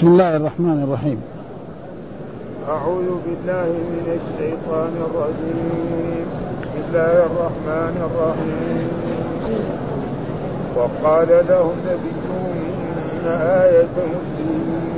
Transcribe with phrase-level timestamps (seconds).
[0.00, 1.20] بسم الله الرحمن الرحيم.
[2.68, 6.24] أعوذ بالله من الشيطان الرجيم.
[6.62, 8.88] بسم الله الرحمن الرحيم.
[10.76, 12.48] وقال لهم نبيهم
[13.12, 13.26] إن
[13.64, 14.88] آية مسلمين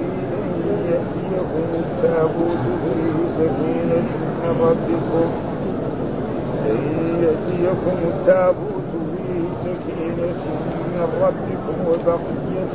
[0.70, 4.06] أن يأتيكم التابوت فيه سكينة
[4.42, 5.28] من ربكم.
[6.70, 6.78] أن
[7.24, 10.38] يأتيكم التابوت فيه سكينة
[10.94, 12.74] من ربكم وبقية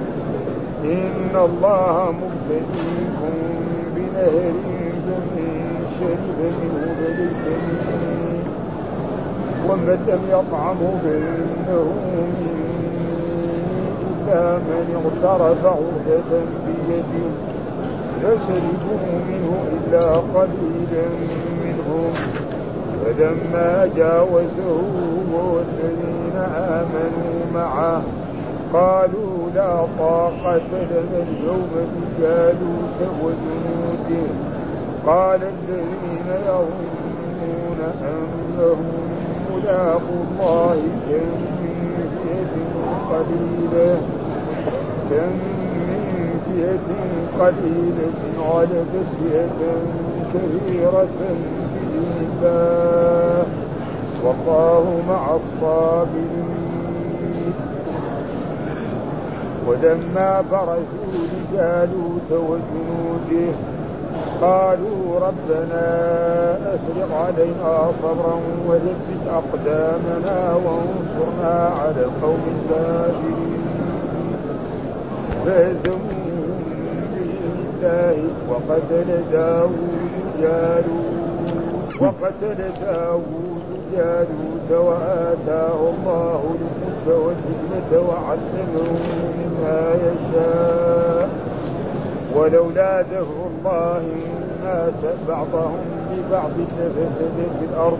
[0.83, 3.35] إن الله مبتليكم
[3.95, 4.53] بنهر
[5.05, 5.51] فمن
[5.99, 7.41] شرب منه فليس
[9.69, 11.85] ومن لم يطعمه فإنه
[14.31, 17.29] إلا من اغترف عرفة بيده.
[18.21, 21.07] فشربوا منه إلا قليلا
[21.63, 22.11] منهم.
[23.05, 24.81] فلما جاوزه
[25.33, 28.01] والذين آمنوا معه.
[28.73, 34.27] قالوا لا طاقة لنا اليوم بجالوت وجنوده.
[35.05, 38.85] قال الذين يظنون أنهم
[39.55, 40.75] ملاقوا الله
[41.07, 41.29] كم
[41.61, 42.55] من فئة
[43.11, 43.97] قليلة
[45.09, 45.33] كم
[45.87, 46.87] من فئة
[47.39, 49.61] قليلة غلبت فئة
[50.33, 53.45] كثيرة بإذن الله
[54.23, 56.60] والله مع الصابرين
[59.67, 63.53] ولما برزوا لجالوت وجنوده
[64.41, 65.87] قالوا ربنا
[66.75, 68.35] افرغ علينا صبرا
[68.67, 73.61] وثبت أقدامنا وانصرنا على القوم الكافرين.
[75.45, 76.11] فهزموهم
[78.49, 83.61] وقتل داوود جالوت وقتل داوود
[83.93, 88.99] جالوت وآتاه الله الملك والحكمة وعلمه
[89.37, 91.29] مما يشاء.
[92.35, 95.77] ولولا دفع الله الناس بعضهم
[96.11, 97.99] ببعض لفسدت الأرض.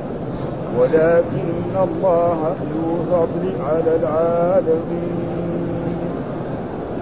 [0.80, 5.32] ولكن الله ذو فضل على العالمين.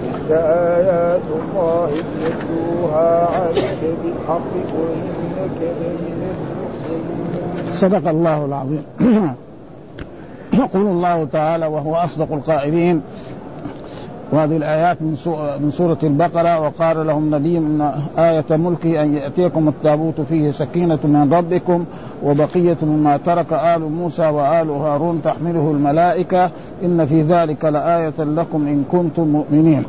[0.02, 0.32] تلك
[0.78, 7.72] آيات الله نتلوها عليك بالحق وإنك لمن المرسلين.
[7.72, 8.84] صدق الله العظيم.
[10.60, 13.02] يقول الله تعالى وهو أصدق القائلين.
[14.32, 15.02] وهذه الآيات
[15.62, 16.60] من سورة البقرة.
[16.60, 21.86] وقال لهم نبي إن آية ملكه أن يأتيكم التابوت فيه سكينة من ربكم
[22.24, 26.50] وبقية مما ترك آل موسى وآل هارون تحمله الملائكة.
[26.84, 29.84] إن في ذلك لآية لكم إن كنتم مؤمنين.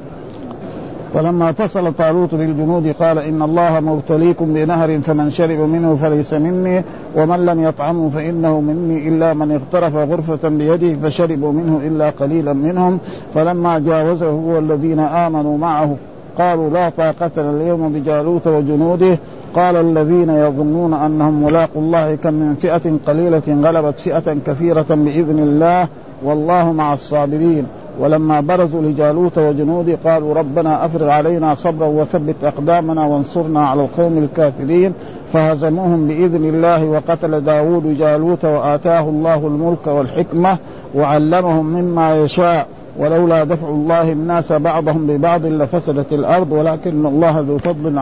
[1.15, 6.84] فلما اتصل طالوت بالجنود قال إن الله مبتليكم بنهر فمن شرب منه فليس مني
[7.16, 12.99] ومن لم يطعمه فإنه مني إلا من اغترف غرفة بيده فشربوا منه إلا قليلا منهم
[13.34, 15.97] فلما جاوزه هو الذين آمنوا معه
[16.38, 19.19] قالوا لا طاقة اليوم بجالوت وجنوده
[19.54, 25.88] قال الذين يظنون أنهم ملاقوا الله كم من فئة قليلة غلبت فئة كثيرة بإذن الله
[26.22, 27.66] والله مع الصابرين
[28.00, 34.93] ولما برزوا لجالوت وجنوده قالوا ربنا أفرغ علينا صبرا وثبت أقدامنا وانصرنا على القوم الكافرين
[35.33, 40.56] فهزموهم بإذن الله وقتل داود جالوت وآتاه الله الملك والحكمة
[40.94, 42.66] وعلمهم مما يشاء
[42.99, 47.99] ولولا دفع الله الناس بعضهم ببعض لفسدت الأرض ولكن الله ذو فضل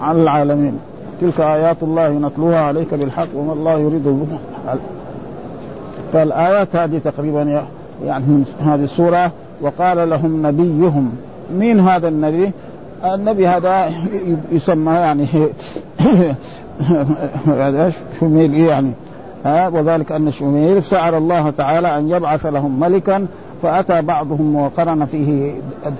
[0.00, 0.78] على العالمين.
[1.20, 4.28] تلك آيات الله نتلوها عليك بالحق وما الله يريد
[6.12, 7.62] فالآيات هذه تقريبا
[8.04, 11.10] يعني من هذه السورة وقال لهم نبيهم.
[11.58, 12.50] مين هذا النبي؟
[13.04, 13.90] النبي هذا
[14.52, 15.26] يسمى يعني
[17.46, 18.92] هذا شميل يعني
[19.44, 23.26] ها وذلك أن شميل سأل الله تعالى أن يبعث لهم ملكا
[23.62, 25.54] فأتى بعضهم وقرن فيه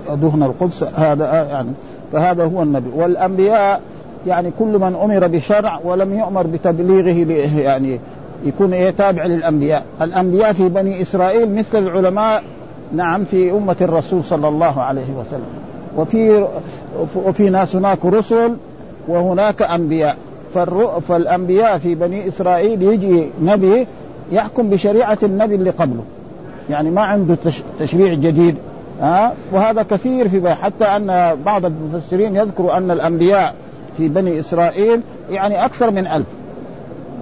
[0.08, 0.82] دهن القدس.
[0.82, 1.70] هذا يعني
[2.12, 2.90] فهذا هو النبي.
[2.94, 3.80] والأنبياء
[4.26, 8.00] يعني كل من أمر بشرع ولم يؤمر بتبليغه يعني
[8.44, 12.42] يكون إيه تابع للأنبياء، الأنبياء في بني إسرائيل مثل العلماء
[12.92, 15.48] نعم في أمة الرسول صلى الله عليه وسلم،
[15.96, 16.46] وفي
[17.16, 18.56] وفي ناس هناك رسل
[19.08, 20.16] وهناك أنبياء،
[21.08, 23.86] فالأنبياء في بني إسرائيل يجي نبي
[24.32, 26.02] يحكم بشريعة النبي اللي قبله،
[26.70, 27.36] يعني ما عنده
[27.80, 28.56] تشريع جديد.
[29.00, 33.54] ها وهذا كثير في حتى أن بعض المفسرين يذكر أن الأنبياء
[33.96, 35.00] في بني إسرائيل
[35.30, 36.26] يعني أكثر من ألف.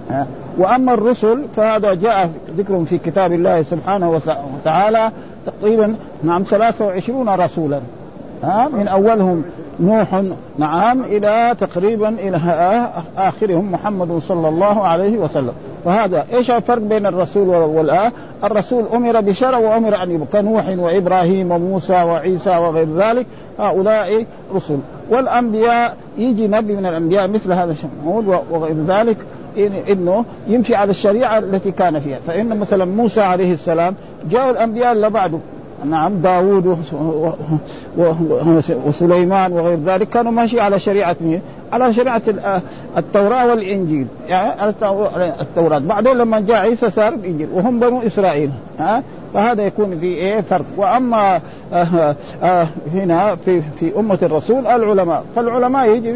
[0.09, 4.21] ها وأما الرسل فهذا جاء ذكرهم في كتاب الله سبحانه
[4.55, 5.11] وتعالى
[5.45, 7.79] تقريبا نعم 23 رسولا.
[8.43, 9.43] ها من أولهم
[9.79, 10.23] نوح
[10.57, 12.39] نعم إلى تقريبا إلى
[13.17, 15.53] آخرهم محمد صلى الله عليه وسلم.
[15.85, 18.11] فهذا إيش الفرق بين الرسول والآه
[18.43, 23.25] الرسول أمر بشرع وأمر أن يبقى كنوح وإبراهيم وموسى وعيسى وغير ذلك.
[23.59, 24.25] هؤلاء
[24.55, 24.77] رسل.
[25.09, 29.17] والأنبياء يجي نبي من الأنبياء مثل هذا الشمعون وغير ذلك.
[29.89, 32.19] إنه يمشي على الشريعة التي كان فيها.
[32.27, 33.95] فإن مثلا موسى عليه السلام
[34.29, 35.39] جاء الأنبياء اللي بعده
[35.85, 36.77] نعم داوود
[38.85, 41.41] وسليمان وغير ذلك كانوا ماشي على شريعة مين؟
[41.73, 42.21] على شريعة
[42.97, 44.07] التوراة والإنجيل.
[44.27, 44.69] يعني
[45.41, 45.79] التوراة.
[45.79, 48.49] بعدين لما جاء عيسى صار الإنجيل وهم بنو إسرائيل.
[48.79, 49.03] ها؟
[49.33, 50.65] فهذا يكون في إيه؟ فرق.
[50.77, 51.41] وأما
[51.73, 55.23] آه آه هنا في في أمة الرسول العلماء.
[55.35, 56.11] فالعلماء يجي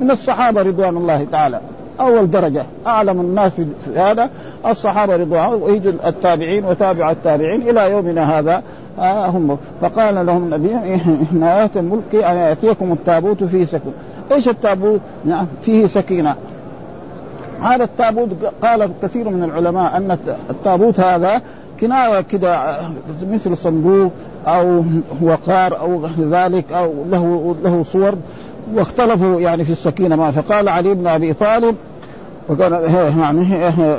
[0.00, 1.60] من الصحابة رضوان الله تعالى.
[2.02, 2.64] أول درجة.
[2.86, 3.66] أعلم الناس في
[3.96, 4.30] هذا.
[4.66, 8.62] الصحابة رضوان ويجي التابعين وتابع التابعين إلى يومنا هذا.
[8.98, 9.58] آه هم.
[9.80, 10.74] فقال لهم النبي
[11.32, 13.94] إن آيات الملك أن يأتيكم التابوت فيه سكينة.
[14.32, 16.34] إيش التابوت؟ نعم فيه سكينة.
[17.62, 18.28] هذا التابوت
[18.62, 20.18] قال كثير من العلماء أن
[20.50, 21.40] التابوت هذا
[21.80, 22.76] كناية كده
[23.30, 24.12] مثل صندوق
[24.46, 24.84] أو
[25.22, 28.14] وقار أو ذلك أو له له صور
[28.74, 31.76] واختلفوا يعني في السكينة ما فقال علي بن أبي طالب
[32.48, 32.72] وكان
[33.18, 33.46] يعني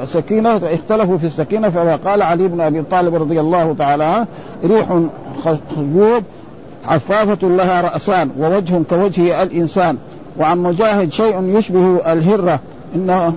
[0.06, 4.26] سكينة اختلفوا في السكينة فقال علي بن أبي طالب رضي الله تعالى
[4.66, 5.00] ريح
[5.76, 6.24] خيوب
[6.88, 9.98] عفافة لها رأسان ووجه كوجه الإنسان
[10.40, 12.60] وعن مجاهد شيء يشبه الهرة
[12.96, 13.34] إنه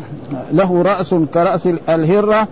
[0.52, 2.48] له رأس كرأس الهرة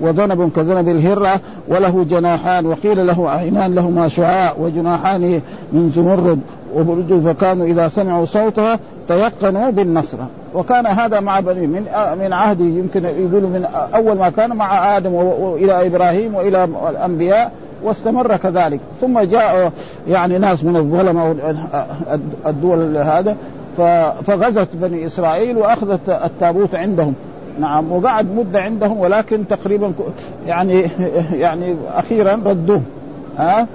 [0.00, 5.40] وذنب كذنب الهرة وله جناحان وقيل له عينان لهما شعاع وجناحان
[5.72, 6.40] من زمرد
[6.74, 8.78] وبرج فكانوا إذا سمعوا صوتها
[9.08, 10.18] تيقنوا بالنصر.
[10.54, 11.82] وكان هذا مع بني من
[12.20, 17.52] من عهده يمكن يقولوا من أول ما كان مع آدم والى إبراهيم وإلى الأنبياء
[17.82, 18.80] واستمر كذلك.
[19.00, 19.72] ثم جاء
[20.08, 21.36] يعني ناس من الظلمة
[22.46, 23.36] الدول هذا
[24.26, 27.14] فغزت بني إسرائيل وأخذت التابوت عندهم.
[27.60, 29.92] نعم وقعد مدة عندهم ولكن تقريبا
[30.46, 30.90] يعني
[31.32, 32.80] يعني أخيرا ردوه.
[33.38, 33.66] ها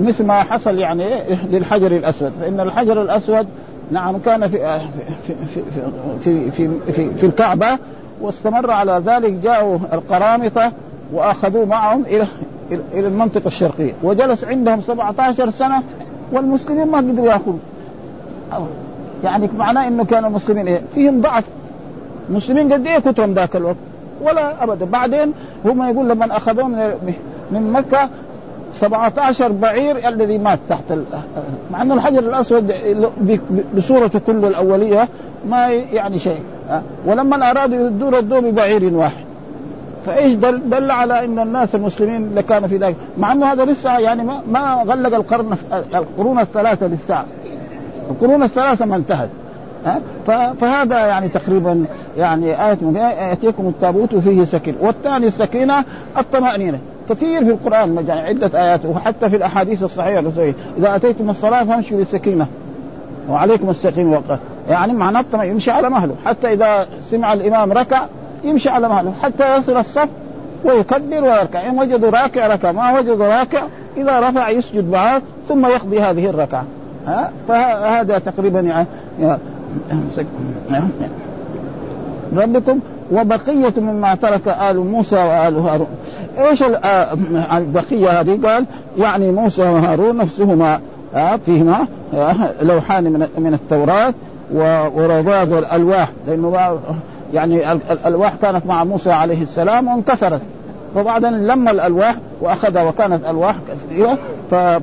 [0.00, 1.04] مثل ما حصل يعني
[1.50, 2.32] للحجر الأسود.
[2.40, 3.46] فإن الحجر الأسود
[3.90, 4.80] نعم كان في
[5.26, 6.50] في في في
[6.92, 7.78] في, في, الكعبة
[8.20, 10.72] واستمر على ذلك جاءوا القرامطة
[11.12, 12.26] واخذوه معهم إلى
[12.72, 13.92] إلى المنطقة الشرقية.
[14.02, 15.82] وجلس عندهم 17 سنة
[16.32, 17.58] والمسلمين ما قدروا يأخذوا.
[19.24, 21.44] يعني معناه إنه كانوا المسلمين إيه؟ فيهم ضعف.
[22.28, 23.76] المسلمين قد إيه كترهم ذاك الوقت؟
[24.22, 24.84] ولا أبدا.
[24.84, 25.32] بعدين
[25.64, 26.68] هم يقول لما أخذوه
[27.50, 28.08] من مكة
[28.76, 30.82] 17 بعير الذي مات تحت
[31.70, 32.72] مع أن الحجر الأسود
[33.76, 35.08] بصورته كله الأولية
[35.50, 36.40] ما يعني شيء.
[37.06, 39.24] ولما ارادوا يردوه ردوه ببعير واحد.
[40.06, 43.98] فإيش دل, دل على إن الناس المسلمين اللي كانوا في ذلك؟ مع أنه هذا لسه
[43.98, 45.56] يعني ما, ما غلق القرن
[45.94, 47.22] القرون الثلاثة لسه.
[48.10, 49.28] القرون الثلاثة ما انتهت.
[50.60, 51.84] فهذا يعني تقريبا
[52.18, 54.76] يعني آية من يأتيكم التابوت فيه سكينة.
[54.80, 55.84] والثاني السكينة
[56.18, 56.78] الطمأنينة.
[57.08, 60.24] كثير في القرآن يعني عدة آيات وحتى في الأحاديث الصحيحة
[60.78, 62.46] إذا أتيتم الصلاة فامشوا بالسكينة
[63.30, 64.38] وعليكم السكينة وقت
[64.70, 68.02] يعني معناه يمشي على مهله حتى إذا سمع الإمام ركع
[68.44, 70.08] يمشي على مهله حتى يصل الصف
[70.64, 73.62] ويكبر ويركع إن وجدوا راكع ركع ما وجدوا راكع
[73.96, 76.64] إذا رفع يسجد معه ثم يقضي هذه الركعة
[77.06, 78.86] ها فهذا تقريبا يعني
[82.36, 82.80] ربكم
[83.12, 85.86] وبقية مما ترك آل موسى وآل هارون
[86.38, 86.64] إيش
[87.52, 88.64] البقية هذه قال
[88.98, 90.80] يعني موسى وهارون نفسهما
[91.46, 91.86] فيهما
[92.62, 94.14] لوحان من من التوراة
[94.96, 96.78] ورضاد الألواح لأنه
[97.32, 100.40] يعني الألواح كانت مع موسى عليه السلام وانكسرت
[100.94, 104.18] فبعدين لما الألواح وأخذها وكانت ألواح كثيرة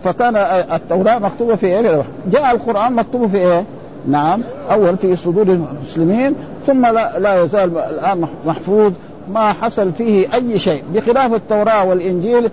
[0.03, 0.35] فكان
[0.75, 3.63] التوراة مكتوبة في إيه؟ جاء القرآن مكتوب في إيه؟
[4.07, 6.35] نعم أول في صدور المسلمين
[6.67, 8.91] ثم لا, لا يزال الآن محفوظ
[9.31, 10.83] ما حصل فيه أي شيء.
[10.93, 12.49] بخلاف التوراة والإنجيل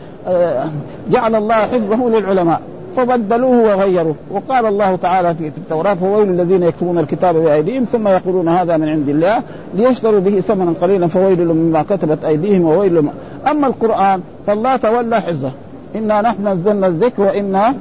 [1.11, 2.61] جعل الله حفظه للعلماء
[2.97, 4.15] فبدلوه وغيروه.
[4.31, 9.09] وقال الله تعالى في التوراة فويل الذين يكتبون الكتاب بأيديهم ثم يقولون هذا من عند
[9.09, 9.43] الله
[9.75, 13.09] ليشتروا به ثمنا قليلا فويل مما كتبت أيديهم وويل لهم
[13.51, 15.51] أما القرآن فالله تولى حفظه.
[15.97, 17.75] إنا نحن نزلنا الذكر وإنا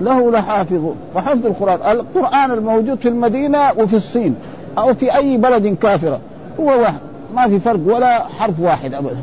[0.00, 0.96] له لحافظون.
[1.14, 1.78] فحفظ القرآن.
[1.90, 4.34] القرآن الموجود في المدينة وفي الصين.
[4.78, 6.20] أو في أي بلد كافرة.
[6.60, 6.98] هو واحد.
[7.34, 9.16] ما في فرق ولا حرف واحد أبدا.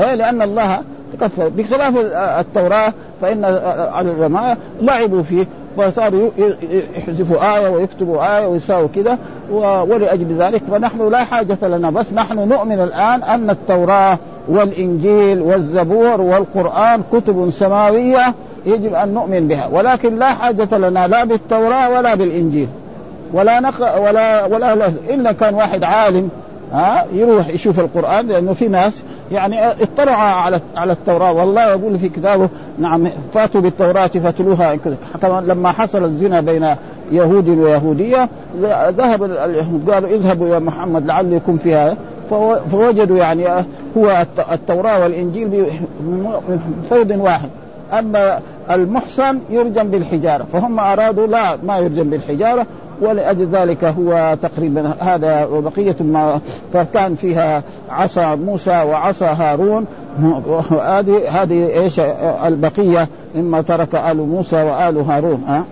[0.00, 0.78] إيه؟ لأن الله
[1.20, 1.94] كفر بخلاف
[2.40, 5.46] التوراة فإن العلماء لعبوا فيه
[5.76, 6.30] فصاروا
[6.96, 9.18] يحذفوا آية ويكتبوا آية ويساووا كذا
[9.88, 11.90] ولأجل ذلك فنحن لا حاجة لنا.
[11.90, 18.34] بس نحن نؤمن الآن أن التوراة والإنجيل والزبور والقرآن كتب سماوية
[18.66, 19.68] يجب أن نؤمن بها.
[19.72, 22.68] ولكن لا حاجة لنا لا بالتوراة ولا بالإنجيل.
[23.32, 26.28] ولا نق ولا ولا, ولا إلا كان واحد عالم
[26.72, 29.02] ها يروح يشوف القرآن لأنه في ناس
[29.32, 31.32] يعني اطلع على على التوراة.
[31.32, 34.78] والله يقول في كتابه نعم فاتوا بالتوراة فاتلوها.
[35.14, 36.66] حتى لما حصل الزنا بين
[37.12, 38.28] يهود ويهودية
[38.88, 39.22] ذهب
[39.90, 41.96] قالوا اذهبوا يا محمد لعل يكون فيها
[42.70, 43.46] فوجدوا يعني
[43.96, 45.66] هو التوراة والإنجيل
[46.88, 47.48] فيض واحد.
[47.98, 48.38] أما
[48.70, 50.46] المحسن يرجم بالحجارة.
[50.52, 52.66] فهم أرادوا لا ما يرجم بالحجارة.
[53.00, 56.40] ولأجل ذلك هو تقريبا هذا وبقية ما
[56.72, 59.86] فكان فيها عصا موسى وعصا هارون.
[60.70, 62.00] هذه هذه إيش؟
[62.46, 65.64] البقية مما ترك آل موسى وآل هارون ها؟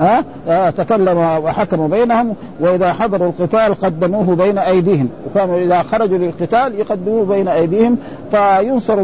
[0.00, 5.08] ها؟ آه تكلم وحكموا بينهم وإذا حضروا القتال قدموه بين أيديهم.
[5.26, 7.98] وكانوا إذا خرجوا للقتال يقدموه بين أيديهم
[8.30, 9.02] فينصر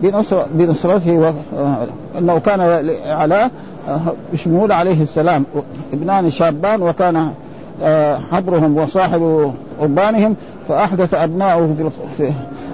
[0.00, 1.34] بنصر بنصرته.
[2.18, 3.50] انه كان على
[4.34, 5.44] شمول عليه السلام.
[5.92, 7.30] ابنان شابان وكان
[7.82, 10.36] آه، حبرهم وصاحب قربانهم
[10.68, 12.32] فأحدث أبناؤه في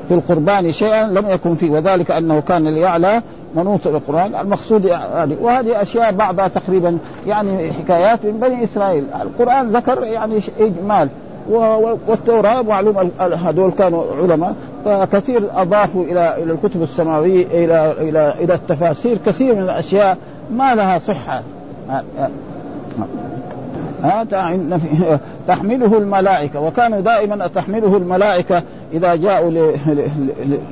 [0.09, 1.71] في القربان شيئا لم يكن فيه.
[1.71, 3.23] وذلك أنه كان ليعلى
[3.57, 9.05] منوط القرآن المقصود يعني وهذه أشياء بعضها تقريبا يعني حكايات من بني إسرائيل.
[9.23, 11.09] القرآن ذكر يعني إجمال.
[12.09, 14.55] والتوراة معلوم هذول كانوا علماء.
[14.85, 19.19] فكثير أضافوا إلى إلى الكتب السماوية إلى إلى إلى التفاسير.
[19.27, 20.17] كثير من الأشياء
[20.57, 21.43] ما لها صحة.
[25.49, 26.61] تحمله الملائكة.
[26.61, 28.63] وكانوا دائما تحمله الملائكة
[28.95, 29.51] إذا جاءوا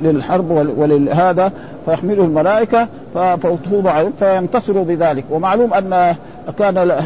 [0.01, 1.51] للحرب ولهذا
[1.85, 5.23] فيحمله الملائكة فتفوض عليهم فينتصروا بذلك.
[5.31, 6.15] ومعلوم أن
[6.59, 7.01] كان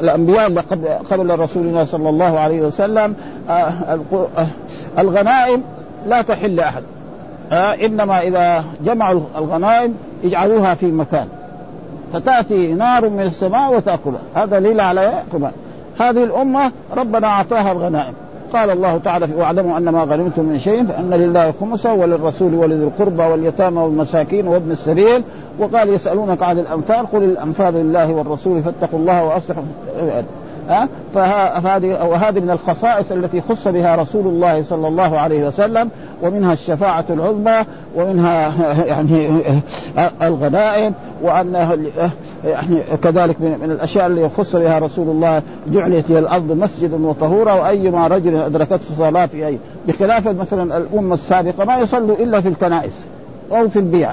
[0.00, 0.64] الأنبياء
[1.10, 3.14] قبل رسولنا صلى الله عليه وسلم
[3.50, 3.72] آه،
[4.98, 5.62] الغنائم
[6.08, 6.82] لا تحل لأحد.
[7.52, 11.26] آه، إنما إذا جمعوا الغنائم يجعلوها في مكان.
[12.12, 14.20] فتأتي نار من السماء وتأكلها.
[14.34, 15.12] هذا دليل على
[16.00, 18.14] هذه الأمة ربنا أعطاها الغنائم.
[18.52, 23.22] قال الله تعالى واعلموا أن ما غنمتم من شيء فإن لله خمسه وللرسول ولذي القربى
[23.22, 25.22] واليتامى والمساكين وابن السبيل.
[25.58, 29.62] وقال يسألونك عن الأنفال قل الأنفال لله والرسول فاتقوا الله وأصلحوا
[30.68, 35.90] ها؟ فهذه وهذه من الخصائص التي خص بها رسول الله صلى الله عليه وسلم
[36.22, 37.64] ومنها الشفاعة العظمى
[37.96, 38.52] ومنها
[38.86, 39.30] يعني
[40.22, 41.76] الغنائم وأنها
[42.44, 48.06] يعني كذلك من الأشياء اللي يخص بها رسول الله جعلت هي الأرض مسجدا وطهورا وأيما
[48.06, 49.58] رجل أدركته صلاة في أي
[49.88, 53.04] بخلاف مثلا الأمة السابقة ما يصلوا إلا في الكنائس
[53.52, 54.12] أو في البيع.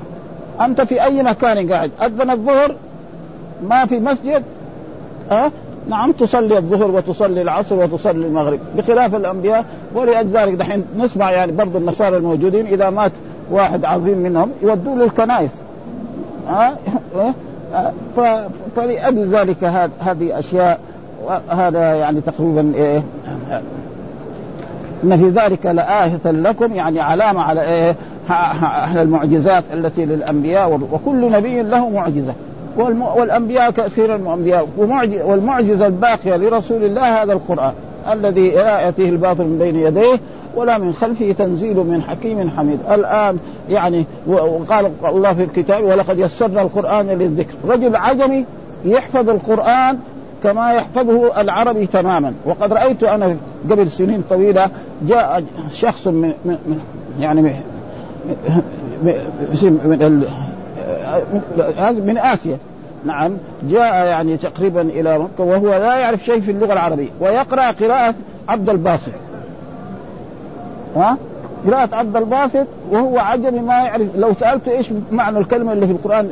[0.62, 2.76] أنت في أي مكان قاعد؟ أذن الظهر
[3.70, 4.44] ما في مسجد
[5.32, 5.52] أه؟
[5.90, 8.60] نعم تصلي الظهر وتصلي العصر وتصلي المغرب.
[8.78, 9.66] بخلاف الأنبياء
[9.96, 13.12] ولذلك دحين نسمع يعني برضو النصارى الموجودين إذا مات
[13.52, 15.52] واحد عظيم منهم يودوه للكنائس.
[16.48, 16.78] ها؟
[18.76, 19.64] فلأجل ذلك
[20.00, 20.80] هذه أشياء
[21.50, 23.04] هذا يعني تقريبا إيه؟
[25.04, 27.96] إن في ذلك لآية لكم يعني علامة على إيه؟
[28.30, 32.34] على المعجزات التي للأنبياء وكل نبي له معجزة.
[32.78, 34.68] والانبياء كثير الانبياء
[35.26, 37.74] والمعجزه الباقيه لرسول الله هذا القران
[38.12, 40.20] الذي لا ياتيه الباطل من بين يديه
[40.56, 43.38] ولا من خلفه تنزيل من حكيم حميد الان
[43.70, 48.46] يعني وقال الله في الكتاب ولقد يسرنا القران للذكر رجل عجمي
[48.86, 49.98] يحفظ القران
[50.44, 53.38] كما يحفظه العربي تماما وقد رايت أنا
[53.72, 54.70] قبل سنين طويله
[55.08, 56.80] جاء شخص من, من
[57.20, 57.54] يعني من,
[59.64, 60.26] من
[61.92, 62.58] من آسيا.
[63.06, 63.38] نعم.
[63.70, 67.10] جاء يعني تقريبا إلى مكة وهو لا يعرف شيء في اللغة العربية.
[67.20, 68.14] ويقرأ قراءة
[68.50, 69.12] عبد الباسط.
[70.96, 71.18] ها؟
[71.68, 74.08] قراءة عبد الباسط وهو عجمي ما يعرف.
[74.16, 76.30] لو سألته إيش معنى الكلمة اللي في القرآن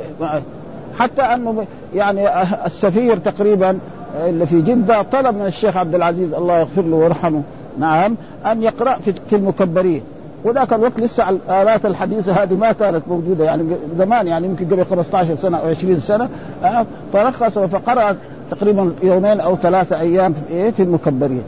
[1.00, 2.28] حتى أنه يعني
[2.66, 3.80] السفير تقريبا
[4.26, 7.42] اللي في جدة طلب من الشيخ عبد العزيز الله يغفر له ويرحمه
[7.80, 8.98] نعم أن يقرأ
[9.30, 10.02] في المكبرين.
[10.44, 13.64] وذاك الوقت لسه الالات الحديثة هذه ما كانت موجودة يعني
[13.98, 16.30] زمان يعني يمكن قبل 15 سنة أو 20 سنة
[16.64, 18.16] آه، فرخص فقرا
[18.52, 21.44] تقريبا يومين أو ثلاثة أيام في في المكبرين.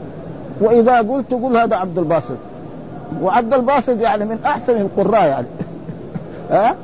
[0.60, 2.36] وإذا قلت قل هذا عبد الباسط.
[3.22, 5.46] وعبد الباسط يعني من أحسن القراء يعني.
[6.50, 6.74] ها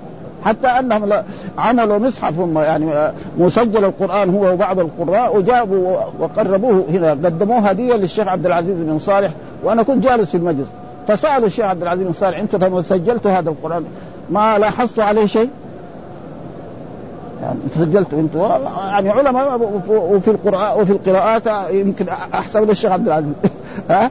[0.45, 1.12] حتى أنهم
[1.59, 7.95] عملوا مصحف هم يعني آه، مسجل القرآن هو وبعض القراء وجابوا وقربوه هنا قدموه هدية
[7.95, 9.31] للشيخ عبد العزيز بن صالح
[9.64, 10.69] وأنا كنت جالس في المجلس.
[11.09, 13.85] فسألوا الشيخ عبد العزيز بن صالح أنتم لما سجلتوا هذا القرآن.
[14.30, 15.50] ما لاحظتوا عليه شيء؟
[17.42, 18.40] يعني سجلتوا أنتم
[18.78, 23.32] يعني علماء وفي القراءة وفي القراءات يمكن أحسن من الشيخ عبد العزيز.
[23.90, 24.11] ها؟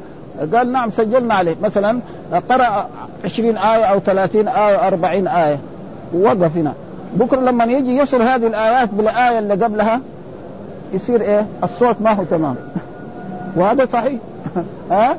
[0.54, 1.56] قال نعم سجلنا عليه.
[1.62, 2.00] مثلا
[2.50, 2.90] قرأ
[3.26, 5.58] 20 آية أو 30 آية أو 40 آية.
[6.14, 6.74] ووقف هنا
[7.16, 10.02] بكرة لما يجي يصل هذه الآيات بالآية اللي قبلها
[10.94, 12.56] يصير إيه؟ الصوت ما هو تمام.
[13.58, 14.20] وهذا صحيح.
[14.92, 15.18] ها؟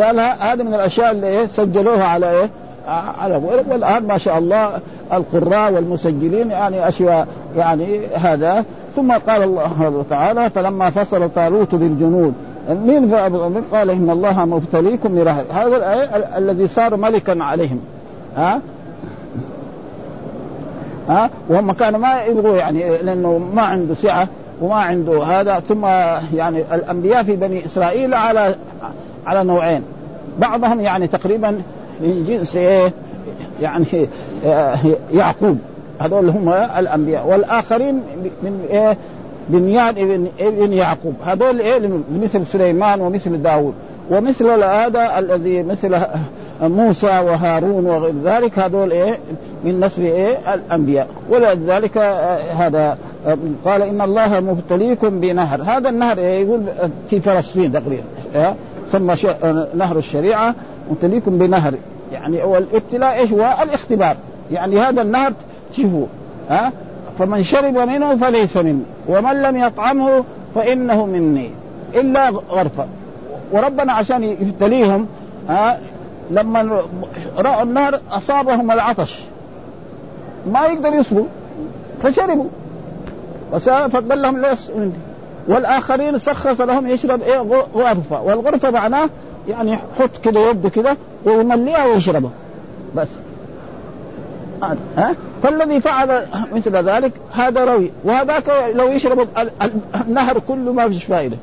[0.00, 2.50] قال هذا من الأشياء اللي إيه سجلوها على إيه؟
[3.20, 3.36] على
[3.70, 4.70] والآن ما شاء الله
[5.12, 8.64] القراء والمسجلين يعني أشياء يعني هذا.
[8.96, 12.34] ثم قال الله تعالى فلما فصل طالوت بالجنود.
[12.70, 13.14] مين
[13.72, 17.80] قال إن الله مبتليكم برهب هذا الآية الذي صار ملكا عليهم.
[18.36, 18.60] ها؟
[21.08, 24.28] ها؟ وهم كانوا ما يبغوا يعني لأنه ما عنده سعة
[24.60, 25.60] وما عنده هذا.
[25.60, 25.84] ثم
[26.34, 28.54] يعني الأنبياء في بني إسرائيل على
[29.26, 29.82] على نوعين.
[30.38, 31.50] بعضهم يعني تقريبا
[32.00, 32.92] من جنس إيه؟
[33.60, 33.84] يعني
[35.14, 35.58] يعقوب.
[36.00, 37.26] هذول هم الأنبياء.
[37.26, 37.94] والآخرين
[38.42, 38.96] من إيه؟
[39.48, 41.14] بنيان ابن ابن يعقوب.
[41.26, 41.90] هذول إيه؟
[42.22, 43.74] مثل سليمان ومثل داوود
[44.10, 46.00] ومثل هذا الذي مثل
[46.62, 49.18] موسى وهارون وغير ذلك هذول إيه؟
[49.64, 51.08] من نسل إيه؟ الأنبياء.
[51.30, 51.98] ولذلك
[52.56, 52.98] هذا
[53.64, 55.62] قال إن الله مبتليكم بنهر.
[55.62, 56.62] هذا النهر إيه؟ يقول
[57.10, 58.04] في فلسطين تقريبا.
[58.94, 59.34] إيه سمى
[59.74, 60.54] نهر الشريعة
[60.90, 61.74] مبتليكم بنهر.
[62.12, 64.16] يعني هو الابتلاء إيش هو؟ الاختبار.
[64.52, 65.32] يعني هذا النهر
[65.76, 66.06] شوفوا
[66.50, 66.72] ها؟
[67.18, 70.24] فمن شرب منه فليس مني ومن لم يطعمه
[70.54, 71.50] فإنه مني.
[71.94, 72.86] إلا غرفة.
[73.52, 75.06] وربنا عشان يبتليهم
[75.48, 75.78] ها؟
[76.30, 76.82] لما
[77.38, 79.20] رأوا النهر أصابهم العطش.
[80.52, 81.26] ما يقدر يصبروا
[82.02, 82.48] فشربوا.
[83.62, 84.92] فقال لهم ليس مني.
[85.48, 87.38] والآخرين سخص لهم يشرب إيه؟
[87.74, 88.22] غرفة.
[88.22, 89.08] والغرفة معناه
[89.48, 92.30] يعني يحط كده يده كده ويمليها ويشربها.
[92.96, 93.08] بس.
[94.96, 97.90] ها؟ فالذي فعل مثل ذلك هذا روي.
[98.04, 99.28] وهذاك لو يشرب
[100.08, 101.36] النهر كله ما فيش فائدة.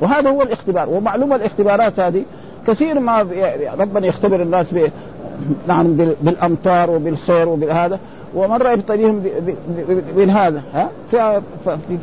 [0.00, 0.88] وهذا هو الاختبار.
[0.88, 2.22] ومعلومه الاختبارات هذه.
[2.66, 3.26] كثير ما
[3.78, 4.90] ربنا يختبر الناس ب
[5.68, 7.98] نعم بالأمطار وبالخير وبهذا
[8.34, 9.22] ومرة يبتليهم
[10.30, 11.40] هذا ها؟ في,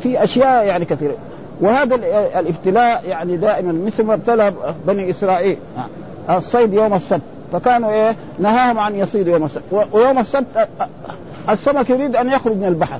[0.02, 1.14] في أشياء يعني كثيرة.
[1.60, 1.94] وهذا
[2.40, 4.52] الابتلاء يعني دائما مثل ما ابتلى
[4.86, 5.56] بني إسرائيل.
[6.30, 7.20] الصيد يوم السبت.
[7.52, 9.86] فكانوا إيه؟ نهاهم عن يصيد يوم السبت.
[9.92, 10.68] ويوم السبت
[11.50, 12.98] السمك يريد أن يخرج من البحر.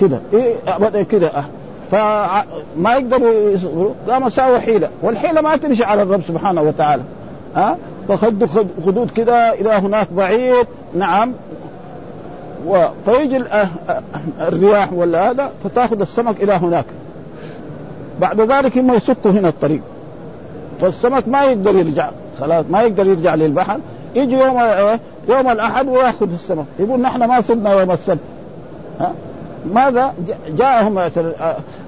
[0.00, 0.18] كده.
[0.32, 1.28] إيه؟ كده.
[1.28, 1.44] أه.
[1.90, 3.94] فما يقدروا يصبروا.
[4.08, 7.02] قاموا ساووا حيله والحيلة ما تمشي على الرب سبحانه وتعالى.
[7.56, 7.76] ها
[8.08, 8.48] فخدوا
[8.86, 10.66] خدود كده إلى هناك بعيد.
[10.94, 11.32] نعم.
[13.06, 13.42] فيجي
[14.40, 16.84] الرياح ولا هذا فتأخذ السمك إلى هناك.
[18.20, 19.80] بعد ذلك هم يسكوا هنا الطريق.
[20.80, 22.10] فالسمك ما يقدر يرجع.
[22.40, 23.78] خلاص ما يقدر يرجع للبحر.
[24.14, 24.60] يجي يوم
[25.28, 26.64] يوم الأحد ويأخذ السمك.
[26.78, 28.18] يقول نحن ما صرنا يوم السبت.
[29.00, 29.12] ها؟
[29.74, 30.14] ماذا؟
[30.48, 30.98] جاءهم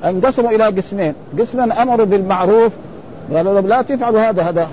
[0.04, 1.14] انقسموا إلى قسمين.
[1.38, 2.72] قسما امروا بالمعروف.
[3.34, 4.68] قالوا لا تفعلوا هذا هذا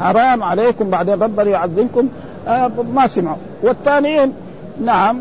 [0.00, 0.90] حرام عليكم.
[0.90, 2.08] بعدين ربنا يعذبكم.
[2.48, 3.36] آه ما سمعوا.
[3.62, 4.32] والثانيين
[4.80, 5.20] نعم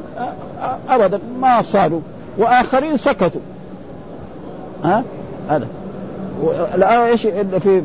[0.90, 2.00] أبدا ما صاروا.
[2.38, 3.42] وآخرين سكتوا.
[4.84, 5.04] ها؟
[5.50, 5.68] هذا.
[6.76, 7.82] الآية إيش في في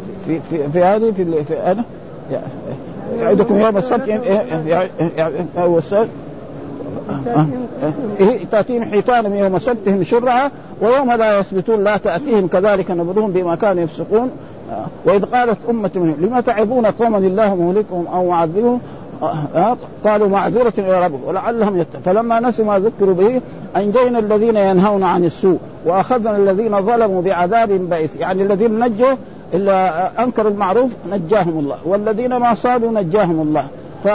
[0.50, 1.84] في, في هذه في, في أنا؟
[3.18, 4.20] يعدكم يوم السبت
[5.56, 6.08] هو السبت.
[8.50, 10.50] تأتيهم حيتان يوم سبتهم شرعا
[10.80, 14.30] ويوم لا يثبتون لا تأتيهم كذلك نبذهم بما كانوا يفسقون.
[15.04, 18.80] وإذ قالت أمة منهم لما تعظون قوما الله مهلكهم أو معذبهم؟
[20.04, 21.86] قالوا معذرة إلى ربهم ولعلهم يت...
[22.04, 23.40] فلما نسوا ما ذكروا به
[23.76, 29.14] أنجينا الذين ينهون عن السوء وأخذنا الذين ظلموا بعذاب بئس يعني الذين نجوا
[29.54, 33.66] إلا أنكروا المعروف نجاهم الله والذين ما صادوا نجاهم الله.
[34.04, 34.08] ف...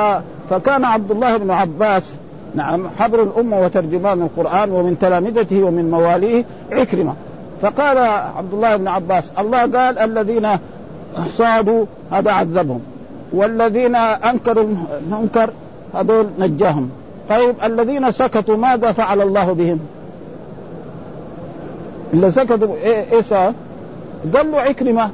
[0.49, 2.13] فكان عبد الله بن عباس
[2.55, 7.13] نعم حبر الأمة وترجمان القرآن ومن تلامذته ومن مواليه عكرمة.
[7.61, 7.97] فقال
[8.37, 10.47] عبد الله بن عباس الله قال الذين
[11.29, 12.81] صادوا هذا عذبهم.
[13.33, 14.63] والذين أنكروا
[14.99, 15.49] المنكر
[15.93, 16.89] هذول نجاهم
[17.29, 19.79] طيب الذين سكتوا ماذا فعل الله بهم؟
[22.13, 23.53] اللي سكتوا إيه, إيه صار؟
[24.53, 25.09] عكرمة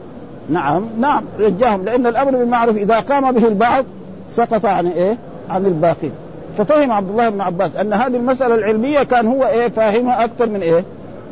[0.50, 3.86] نعم نعم نجاهم لأن الأمر بالمعروف إذا قام به البعض
[4.32, 5.18] سقط عن إيه؟
[5.50, 6.12] عن الباقين
[6.58, 10.62] ففهم عبد الله بن عباس أن هذه المسألة العلمية كان هو إيه فاهمها أكثر من
[10.62, 10.84] إيه؟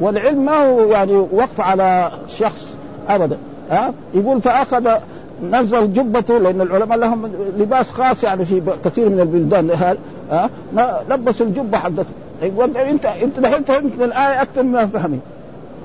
[0.02, 2.76] والعلم ما هو يعني وقف على شخص
[3.10, 3.38] أبدا
[3.72, 4.90] ها يقول فأخذ
[5.44, 9.98] نزل جبته لأن العلماء لهم لباس خاص يعني في كثير من البلدان.
[10.32, 10.50] ها؟
[11.10, 12.06] لبسوا الجبة حقته
[12.42, 15.20] يقول انت أنت دحين فهمت الآية أكثر مما فهمي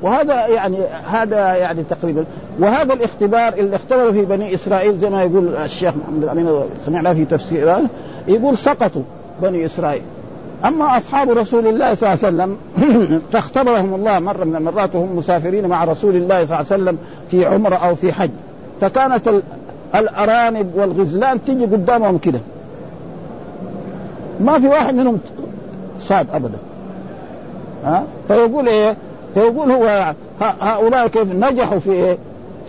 [0.02, 0.78] وهذا يعني
[1.10, 2.24] هذا يعني تقريبا.
[2.58, 7.24] وهذا الاختبار اللي اختبروا في بني إسرائيل زي ما يقول الشيخ محمد الأمين سمعناه في
[7.24, 7.82] تفسيره
[8.28, 9.02] يقول سقطوا
[9.42, 10.02] بني إسرائيل.
[10.64, 12.56] أما أصحاب رسول الله صلى الله عليه وسلم
[13.32, 16.98] فاختبرهم الله مرة من المرات وهم مسافرين مع رسول الله صلى الله عليه وسلم
[17.30, 18.30] في عمرة أو في حج.
[18.82, 19.30] فكانت
[19.94, 22.38] الأرانب والغزلان تيجي قدامهم كده.
[24.40, 25.18] ما في واحد منهم
[26.00, 26.58] صاد ابدا.
[27.84, 28.96] ها؟ فيقول إيه؟
[29.34, 32.18] فيقول هو هؤلاء كيف نجحوا في إيه؟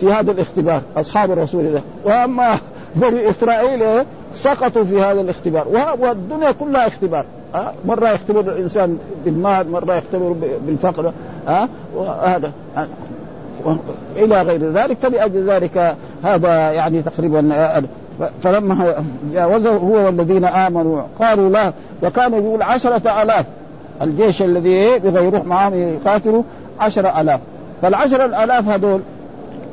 [0.00, 1.82] في هذا الاختبار أصحاب رسول الله.
[2.04, 2.58] وأما
[2.96, 5.68] بني إسرائيل إيه؟ سقطوا في هذا الاختبار.
[5.98, 7.24] والدنيا كلها اختبار.
[7.54, 10.34] ها؟ مرة يختبر الإنسان بالمال مرة يختبر
[10.66, 11.12] بالفقر.
[11.48, 12.52] ها؟ وهذا.
[14.16, 17.68] إلى غير ذلك فلأجل ذلك هذا يعني تقريبا
[18.42, 18.94] فلما
[19.32, 21.72] جاوزه هو والذين آمنوا قالوا له
[22.02, 23.46] وكان يقول عشرة آلاف
[24.02, 26.42] الجيش الذي بغير يروح معهم يقاتلوا
[26.80, 27.40] عشرة آلاف.
[27.82, 29.00] فالعشرة الآلاف هذول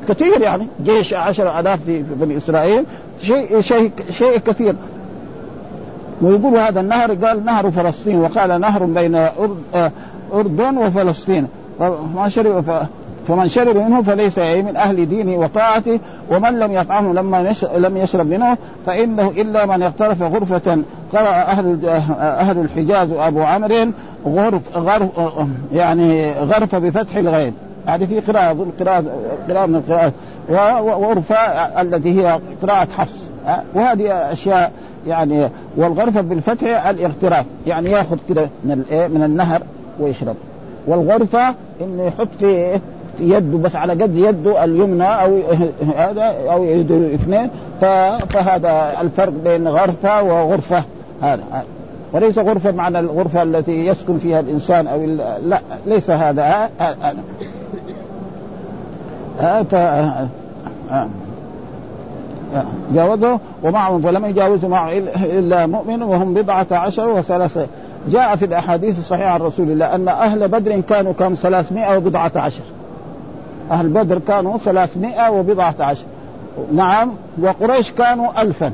[0.10, 2.84] كثير يعني جيش عشرة آلاف في بني إسرائيل
[3.22, 4.76] شيء شيء شيء كثير.
[6.22, 9.92] ويقول هذا النهر قال نهر فلسطين وقال نهر بين آه،
[10.34, 11.48] أردن وفلسطين.
[11.80, 12.88] فما شرب
[13.28, 16.00] فمن شرب منه فليس من أهل دينه وطاعته
[16.32, 20.78] ومن لم يطعمه لما لم يشرب منه فإنه إلا من اقترف غرفة
[21.14, 21.86] قرأ أهل
[22.20, 23.92] أهل الحجاز وابو عمرو
[24.26, 25.10] غرف غرف
[25.74, 27.54] يعني غرفه بفتح الغين
[27.86, 29.04] هذه في قراءة قراءة
[29.50, 30.14] قراءة من القراءات
[30.84, 31.36] وغرفة
[31.82, 33.22] التي هي قراءة حفص.
[33.74, 34.72] وهذه أشياء
[35.08, 39.62] يعني والغرفة بالفتح الاغتراف يعني ياخذ كده من من النهر
[40.00, 40.36] ويشرب.
[40.88, 42.80] والغرفة إنه يحط في
[43.22, 45.40] يده بس على قد يده اليمنى أو
[45.98, 47.50] هذا أو يده الاثنين.
[48.30, 50.84] فهذا الفرق بين غرفة وغرفة.
[51.22, 51.44] هذا.
[52.14, 55.06] وليس غرفة معنى الغرفة التي يسكن فيها الإنسان أو
[55.46, 56.70] لا ليس هذا.
[62.94, 64.92] جاوزه ومعهم فلم يجاوزوا معه
[65.24, 67.68] إلا مؤمن وهم بضعة عشر وثلاثه
[68.08, 72.64] جاء في الأحاديث الصحيحة عن رسول الله أن أهل بدر كانوا كم؟ 300 وبضعة عشر.
[73.72, 76.04] أهل بدر كانوا ثلاثمائة وبضعة عشر.
[76.74, 78.72] نعم وقريش كانوا ألفا.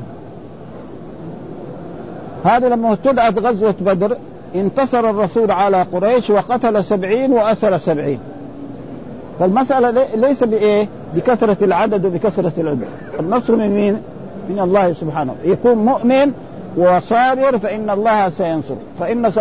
[2.45, 4.17] هذا لما ابتدأت غزوة بدر
[4.55, 8.19] انتصر الرسول على قريش وقتل سبعين وأسر سبعين.
[9.39, 12.87] فالمسألة ليس بإيه؟ بكثرة العدد وبكثرة العدد
[13.19, 14.01] النصر من مين؟
[14.49, 15.35] من الله سبحانه.
[15.43, 16.31] يكون مؤمن
[16.77, 18.75] وصابر فإن الله سينصر.
[18.99, 19.39] فإن س...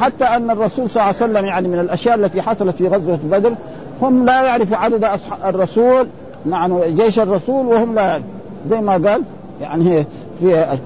[0.00, 3.54] حتى أن الرسول صلى الله عليه وسلم يعني من الأشياء التي حصلت في غزوة بدر
[4.02, 5.04] هم لا يعرفوا عدد
[5.44, 6.06] الرسول
[6.46, 8.26] نعم جيش الرسول وهم لا يعرفوا
[8.70, 9.22] زي ما قال
[9.60, 10.04] يعني
[10.40, 10.78] في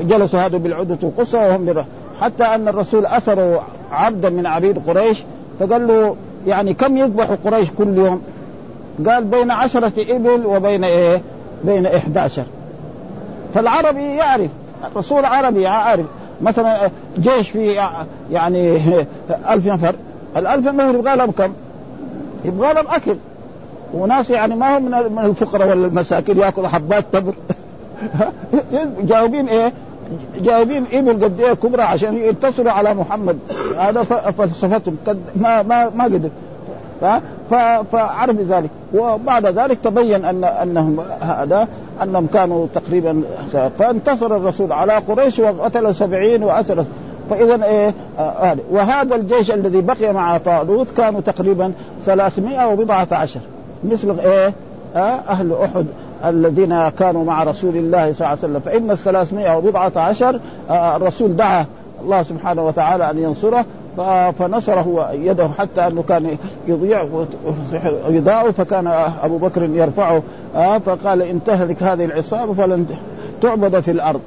[0.00, 1.84] جلسوا هذا بالعدة القصى وهم
[2.20, 3.58] حتى أن الرسول أسروا
[3.92, 5.22] عبدا من عبيد قريش
[5.60, 8.22] فقال له يعني كم يذبح قريش كل يوم؟
[9.06, 11.22] قال بين عشرة إبل وبين إيه؟
[11.64, 12.44] بين إحدى عشر.
[13.54, 14.50] فالعربي يعرف
[14.92, 16.06] الرسول عربي عارف.
[16.42, 17.88] مثلا جيش في
[18.32, 18.76] يعني
[19.50, 19.94] ألف نفر.
[20.36, 21.52] الألف نفر يبغى لهم كم؟
[22.44, 23.16] يبغى لهم أكل.
[23.94, 24.82] وناس يعني ما هم
[25.14, 27.34] من الفقراء ولا المساكين ياكلوا حبات تمر
[29.08, 29.72] جاوبين إيه؟
[30.40, 33.38] جايبين ابل قد إيه كبرى عشان يتصلوا على محمد.
[33.78, 34.96] هذا فلسفتهم.
[35.36, 36.30] ما ما ما قدر.
[37.92, 41.68] فعرف ذلك وبعد ذلك تبين ان أنهم هذا
[42.02, 43.22] أنهم كانوا تقريبا
[43.78, 46.84] فانتصر الرسول على قريش وقتل سبعين وأسر
[47.30, 51.72] فاذا إيه آه وهذا الجيش الذي بقي مع طالوت كانوا تقريبا
[52.06, 53.40] 300 وبضعة عشر.
[53.84, 54.52] مثل إيه
[54.96, 55.86] آه أهل أحد
[56.24, 58.60] الذين كانوا مع رسول الله صلى الله عليه وسلم.
[58.60, 61.66] فإن الثلاثمائة وبضعة عشر آه الرسول دعا
[62.02, 63.64] الله سبحانه وتعالى أن ينصره
[64.38, 66.36] فنصره يده حتى أنه كان
[66.68, 67.02] يضيع
[68.08, 68.86] يضاع فكان
[69.22, 70.22] أبو بكر يرفعه
[70.56, 72.86] آه فقال إن تهلك هذه العصابة فلن
[73.42, 74.20] تعبد في الأرض.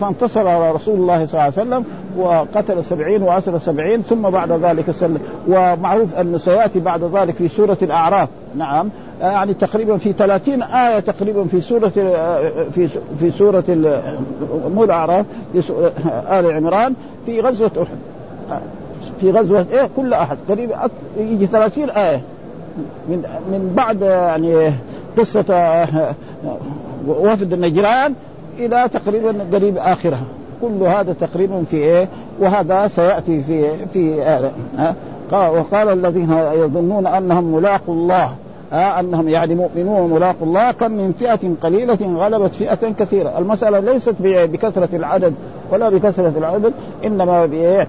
[0.00, 1.84] فانتصر رسول الله صلى الله عليه وسلم
[2.16, 5.16] وقتل سبعين وأسر سبعين ثم بعد ذلك سل
[5.48, 8.28] ومعروف أنه سيأتي بعد ذلك في سورة الأعراف.
[8.56, 8.88] نعم.
[9.20, 11.88] يعني تقريبا في 30 آية تقريبا في سورة
[12.74, 12.88] في
[13.20, 13.64] في سورة
[14.74, 15.92] مو الأعراف في سورة
[16.30, 16.94] آل عمران
[17.26, 17.86] في غزوة
[18.50, 18.62] أحد.
[19.20, 20.36] في غزوة إيه كل أحد.
[20.48, 22.20] قريبا يجي 30 آية.
[23.08, 24.72] من من بعد يعني
[25.18, 25.44] قصة
[27.08, 28.14] وفد النجران
[28.58, 30.24] إلى تقريبا قريب آخرها.
[30.62, 32.08] كل هذا تقريبا في إيه؟
[32.40, 34.22] وهذا سيأتي في في
[35.32, 38.30] آه وقال الذين يظنون أنهم ملاقوا الله.
[38.72, 44.14] آه أنهم يعني مؤمنون ملاقوا الله كم من فئة قليلة غلبت فئة كثيرة، المسألة ليست
[44.20, 45.34] بكثرة العدد.
[45.70, 46.72] ولا بكثرة العدد
[47.04, 47.88] إنما بإيه؟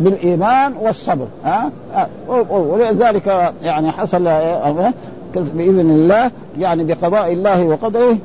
[0.00, 1.26] بالإيمان والصبر.
[1.44, 1.70] ها؟
[2.50, 4.28] ولذلك يعني حصل
[5.34, 8.16] بإذن الله يعني بقضاء الله وقدره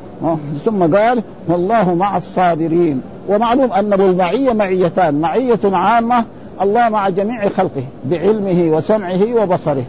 [0.65, 3.01] ثم قال والله مع الصابرين.
[3.29, 6.23] ومعلوم أن المعية معيتان معية عامة
[6.61, 9.83] الله مع جميع خلقه بعلمه وسمعه وبصره.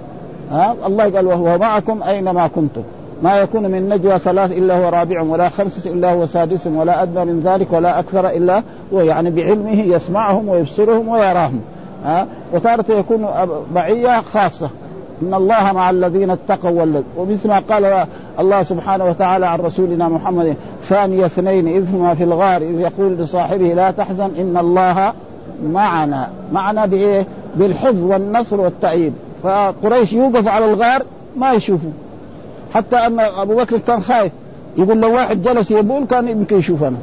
[0.50, 2.82] ها الله قال وهو معكم أينما كنتم.
[3.22, 7.24] ما يكون من نجوى ثلاث إلا هو رابع ولا خمسه إلا هو سادس ولا أدنى
[7.24, 8.62] من ذلك ولا أكثر إلا
[8.94, 11.60] هو يعني بعلمه يسمعهم ويبصرهم ويراهم.
[12.04, 13.26] ها وتارة يكون
[13.74, 14.70] معية خاصة.
[15.22, 18.06] إن الله مع الذين اتقوا والذين ومثل ما قال
[18.38, 23.74] الله سبحانه وتعالى عن رسولنا محمد ثاني اثنين إذ هما في الغار إذ يقول لصاحبه
[23.74, 25.12] لا تحزن إن الله
[25.66, 26.28] معنا.
[26.52, 29.12] معنا بإيه؟ بالحفظ والنصر والتأييد.
[29.42, 31.02] فقريش يوقف على الغار
[31.36, 31.90] ما يشوفوا.
[32.74, 34.32] حتى أن أبو بكر كان خايف.
[34.76, 36.96] يقول لو واحد جلس يبول كان يمكن يشوفنا.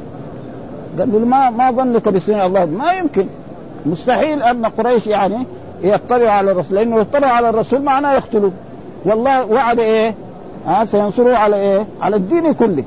[0.98, 3.26] قال له ما ما ظنك بسنين الله؟ ما يمكن.
[3.86, 5.46] مستحيل أن قريش يعني
[5.82, 6.76] يطلعوا على الرسول.
[6.76, 8.52] لأنه يطلعوا على الرسول معناه يقتلوه
[9.04, 10.14] والله وعد إيه؟
[10.66, 12.84] ها سينصروه على إيه؟ على الدين كله.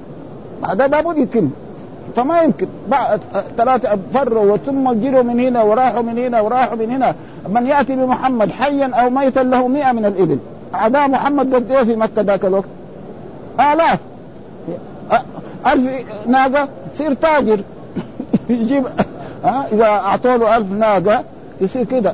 [0.63, 1.49] هذا لابد يمكن.
[2.15, 2.67] فما يمكن.
[3.58, 7.15] ثلاثة فروا ثم جروا من هنا وراحوا من هنا وراحوا من هنا.
[7.49, 10.39] من يأتي بمحمد حيا أو ميتا له مئة من الإبل.
[10.75, 12.69] أعداء محمد قد إيه في مكة ذاك الوقت.
[13.60, 13.99] آلاف.
[15.67, 17.60] ألف ناقة تصير تاجر.
[18.49, 18.84] يجيب
[19.43, 21.23] ها إذا اعطوا له ألف ناقة
[21.62, 22.13] يصير كده.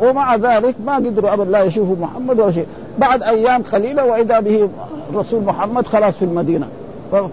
[0.00, 2.66] ومع ذلك ما قدروا أبدا لا يشوفوا محمد ولا شيء.
[2.98, 4.68] بعد أيام قليلة وإذا به
[5.10, 6.68] الرسول محمد خلاص في المدينة.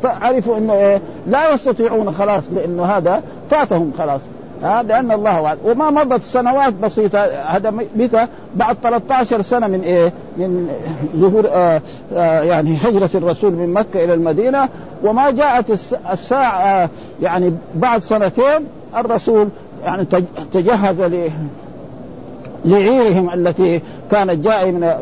[0.03, 4.21] فعرفوا إنه إيه لا يستطيعون خلاص لأنه هذا فاتهم خلاص.
[4.63, 5.57] ها لأن الله وعد.
[5.65, 7.19] وما مضت سنوات بسيطة.
[7.25, 10.69] هذا متى؟ بعد 13 سنة من إيه؟ من
[11.15, 11.81] ظهور آه
[12.13, 14.69] آه يعني هجرة الرسول من مكة إلى المدينة.
[15.03, 15.71] وما جاءت
[16.13, 16.89] الساعة آه
[17.21, 18.65] يعني بعد سنتين
[18.97, 19.47] الرسول
[19.85, 20.05] يعني
[20.53, 21.01] تجهز
[22.65, 24.93] لعيرهم التي كانت جاء من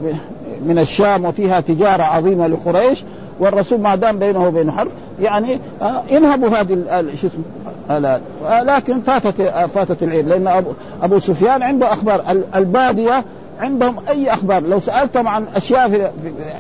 [0.66, 3.04] من الشام وفيها تجارة عظيمة لقريش
[3.40, 7.44] والرسول ما دام بينه وبين حرب يعني آه، انهبوا هذه شو اسمه
[7.90, 12.24] آه، لكن فاتت آه، فاتت العير لأن ابو أبو سفيان عنده أخبار
[12.56, 13.24] البادية
[13.60, 16.10] عندهم أي أخبار؟ لو سألتهم عن أشياء في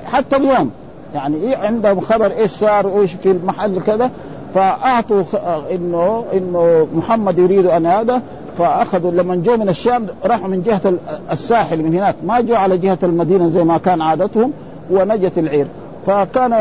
[0.05, 0.71] حتى اليوم
[1.15, 4.11] يعني إيه عندهم خبر إيش صار وإيش في المحل كذا
[4.53, 5.23] فأعطوا
[5.71, 8.21] إنه إنه محمد يريد أن هذا
[8.57, 10.93] فأخذوا لما جو من الشام راحوا من جهة
[11.31, 12.15] الساحل من هناك.
[12.23, 14.51] ما جو على جهة المدينة زي ما كان عادتهم
[14.91, 15.67] ونجت العير.
[16.07, 16.53] فكان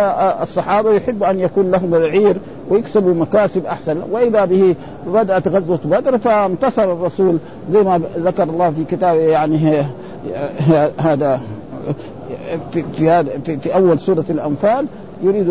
[0.42, 2.36] الصحابة يحب أن يكون لهم العير
[2.70, 3.96] ويكسبوا مكاسب أحسن.
[4.10, 4.74] وإذا به
[5.06, 7.38] بدأت غزوة بدر فانتصر الرسول
[7.72, 9.82] زي ما ذكر الله في كتابه يعني
[10.98, 11.40] هذا
[12.72, 14.86] في في, في, في أول سورة الأنفال
[15.22, 15.48] يريد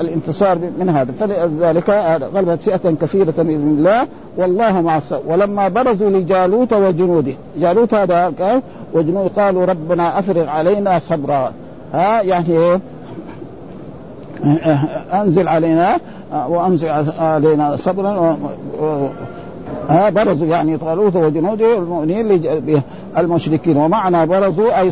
[0.00, 1.12] الانتصار من هذا.
[1.20, 1.90] فلذلك
[2.34, 4.06] غلبت فئة كثيرة بإذن الله.
[4.36, 7.32] والله مع ولما برزوا لجالوت وجنوده.
[7.60, 8.32] جالوت هذا
[8.92, 11.52] وجنود قالوا ربنا أفرغ علينا صبرا.
[11.94, 12.80] ها يعني إيه؟
[15.12, 15.98] أنزل علينا
[16.48, 18.36] وأنزل علينا صبرا
[19.88, 22.42] ها برزوا يعني طالوت وجنوده المؤمنين
[23.18, 23.76] المشركين.
[23.76, 24.90] ومعنى برزوا أي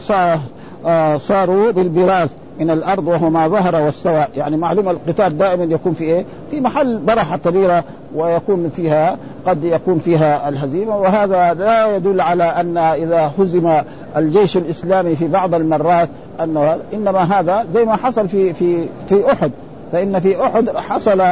[1.18, 2.28] صاروا بالبراز.
[2.60, 4.24] من الأرض وهو ما ظهر واستوى.
[4.36, 9.16] يعني معلوم القتال دائما يكون في إيه؟ في محل برحه كبيرة ويكون فيها
[9.46, 10.96] قد يكون فيها الهزيمة.
[10.96, 13.72] وهذا لا يدل على أن إذا هزم
[14.16, 16.08] الجيش الإسلامي في بعض المرات
[16.42, 19.50] انه إنما هذا زي ما حصل في في في أحد.
[19.92, 21.22] فإن في أحد حصل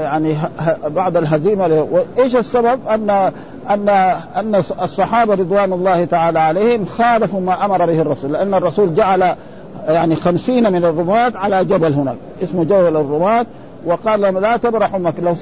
[0.00, 0.36] يعني
[0.88, 3.30] بعض الهزيمة وإيش السبب؟ أن
[3.70, 3.88] أن
[4.36, 8.32] أن الصحابة رضوان الله تعالى عليهم خالفوا ما أمر به الرسول.
[8.32, 9.34] لأن الرسول جعل
[9.88, 13.46] يعني خمسين من الرماة على جبل هناك اسمه جبل الرماة
[13.86, 15.34] وقال لهم لا تبرحوا مكة لو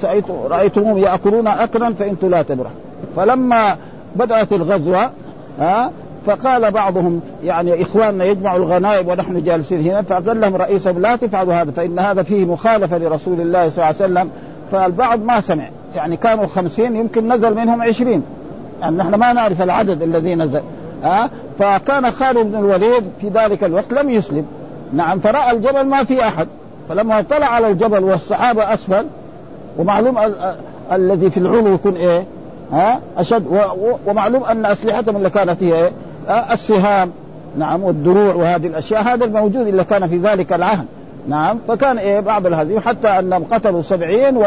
[0.47, 2.75] رأيتموهم يأكلون أكلا فأنتم لا تبرحوا.
[3.15, 3.75] فلما
[4.15, 5.09] بدأت الغزوة
[5.59, 5.91] ها
[6.25, 11.71] فقال بعضهم يعني إخواننا يجمعوا الغنائم ونحن جالسين هنا فقال لهم رئيسهم لا تفعلوا هذا
[11.71, 14.29] فإن هذا فيه مخالفة لرسول الله صلى الله عليه وسلم.
[14.71, 18.23] فالبعض ما سمع يعني كانوا خمسين يمكن نزل منهم عشرين.
[18.81, 20.61] يعني نحن ما نعرف العدد الذي نزل
[21.03, 24.45] ها فكان خالد بن الوليد في ذلك الوقت لم يسلم.
[24.93, 26.47] نعم فرأى الجبل ما في أحد.
[26.89, 29.05] فلما طلع على الجبل والصحابة أسفل
[29.77, 30.55] ومعلوم ال-
[30.91, 32.23] الذي في العلو يكون إيه؟
[32.71, 33.43] ها؟ أشد.
[34.07, 35.91] ومعلوم أن أسلحتهم اللي كانت هي إيه؟
[36.53, 37.11] السهام.
[37.57, 39.01] نعم والدروع وهذه الأشياء.
[39.03, 40.85] هذا الموجود اللي كان في ذلك العهد.
[41.27, 44.45] نعم فكان إيه؟ بعض الهزيمة حتى أنهم قتلوا سبعين و...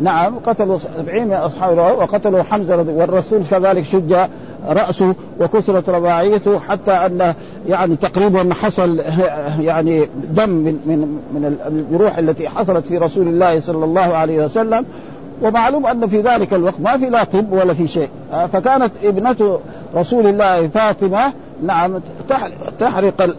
[0.00, 4.14] نعم قتلوا سبعين من أصحاب وقتلوا حمزة والرسول كذلك شج
[4.66, 7.34] رأسه وكسرت رباعيته حتى أن
[7.68, 9.00] يعني تقريبا حصل
[9.60, 14.84] يعني دم من من من الجروح التي حصلت في رسول الله صلى الله عليه وسلم.
[15.42, 18.08] ومعلوم أن في ذلك الوقت ما في لا طب ولا في شيء.
[18.32, 19.58] آه، فكانت ابنة
[19.96, 22.00] رسول الله فاطمة نعم
[22.80, 23.34] تحرق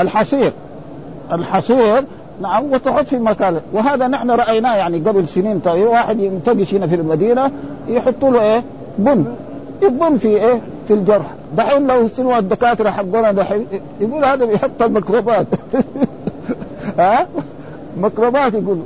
[0.00, 0.52] الحصير.
[1.32, 2.04] الحصير
[2.42, 3.60] نعم وتحط في مكان.
[3.72, 7.50] وهذا نحن رأيناه يعني قبل سنين طيب واحد ينتقش هنا في المدينة
[7.88, 8.62] يحطوا له إيه؟
[8.98, 9.24] بن.
[9.82, 11.26] يبن في إيه؟ في الجرح.
[11.56, 13.66] دحين لو سنوا الدكاترة حقونا دحين
[14.00, 15.46] يقول هذا بيحط الميكروبات.
[16.98, 17.26] ها؟
[17.96, 18.78] ميكروبات يقول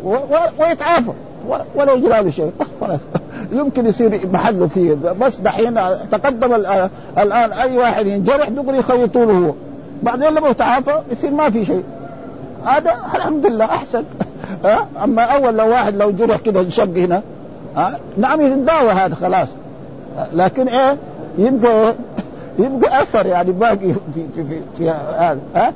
[0.60, 1.12] ويتعافى.
[1.74, 2.52] ولا يجرى له شيء.
[3.52, 4.94] يمكن يصير محله فيه.
[5.20, 5.74] بس دحين
[6.12, 6.54] تقدم
[7.18, 9.52] الآن أي واحد ينجرح دغري يخيطوا له هو.
[10.02, 11.84] بعدين لما يتعافى يصير ما في شيء.
[12.64, 14.04] هذا الحمد لله أحسن.
[14.64, 17.22] ها؟ أما أول لو واحد لو جرح كده انشق هنا.
[17.76, 19.48] ها؟ نعم يتداوى هذا خلاص.
[20.32, 20.96] لكن إيه؟
[21.38, 21.94] يبقى
[22.58, 25.72] يبقى أثر يعني باقي في في في, في هذا ها؟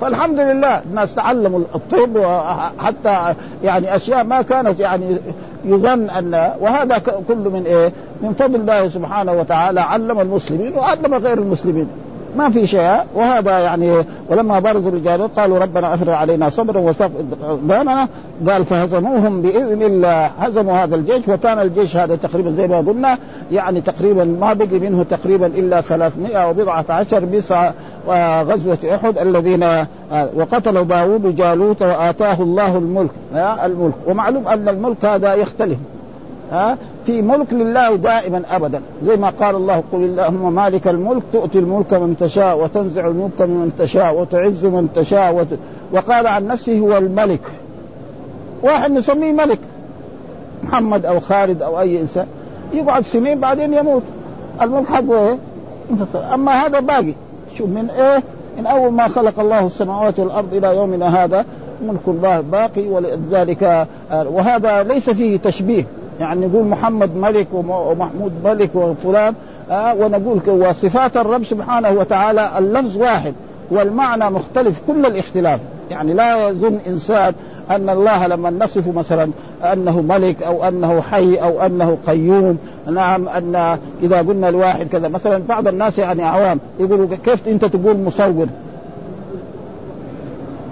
[0.00, 5.16] فالحمد لله الناس تعلموا الطب وحتى يعني أشياء ما كانت يعني
[5.64, 11.38] يظن ان وهذا كله من إيه؟ من فضل الله سبحانه وتعالى علم المسلمين وعلم غير
[11.38, 11.88] المسلمين.
[12.36, 13.00] ما في شيء.
[13.14, 18.08] وهذا يعني ولما برزوا الرجال قالوا ربنا أفرغ علينا صبرا وثقنا
[18.48, 20.30] قال فهزموهم بإذن الله.
[20.38, 23.18] هزموا هذا الجيش وكان الجيش هذا تقريبا زي ما قلنا
[23.52, 27.74] يعني تقريبا ما بقي منه تقريبا إلا 300 وبضعة عشر بسعة
[28.42, 29.86] غزوة أحد الذين
[30.34, 33.10] وقتلوا داوود جالوت وآتاه الله الملك
[33.64, 33.94] الملك.
[34.06, 35.78] ومعلوم أن الملك هذا يختلف.
[36.52, 38.80] ها؟ في ملك لله دائما أبدا.
[39.06, 43.72] زي ما قال الله قل اللهم مالك الملك تؤتي الملك من تشاء وتنزع الملك من
[43.78, 45.46] تشاء وتعز من تشاء وت...
[45.92, 47.40] وقال عن نفسه هو الملك.
[48.62, 49.58] واحد نسميه ملك.
[50.64, 52.26] محمد أو خالد أو أي إنسان.
[52.72, 54.02] يقعد سنين بعدين يموت.
[54.62, 55.38] الملك حقه إيه؟
[56.34, 57.14] أما هذا باقي.
[57.56, 58.22] شوف من إيه؟
[58.58, 61.44] من أول ما خلق الله السماوات والأرض إلى يومنا هذا
[61.88, 65.84] ملك الله باقي ولذلك آه، وهذا ليس فيه تشبيه.
[66.20, 69.34] يعني نقول محمد ملك ومحمود ملك وفلان
[69.70, 73.34] آه ونقول وصفات الرب سبحانه وتعالى اللفظ واحد
[73.70, 75.60] والمعنى مختلف كل الاختلاف.
[75.90, 77.32] يعني لا يظن إنسان
[77.70, 79.30] أن الله لما نصف مثلا
[79.62, 82.58] أنه ملك أو أنه حي أو أنه قيوم.
[82.86, 87.98] نعم أن إذا قلنا الواحد كذا مثلا بعض الناس يعني عوام يقولوا كيف أنت تقول
[87.98, 88.46] مصور؟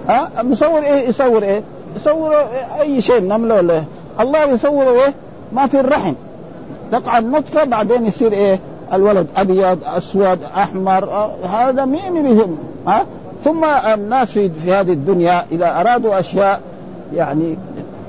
[0.09, 1.61] ها؟ أه؟ مصور إيه؟ يصور إيه؟
[1.95, 2.35] يصور
[2.81, 3.83] أي شيء نمله ولا
[4.19, 5.13] الله يصور إيه؟
[5.57, 6.13] ما في الرحم.
[6.91, 8.59] تقع النطفة بعدين يصير إيه؟
[8.93, 13.05] الولد أبيض أسود أحمر آه هذا مين بهم ها؟
[13.43, 16.61] ثم الناس في, هذه الدنيا إذا أرادوا أشياء
[17.15, 17.57] يعني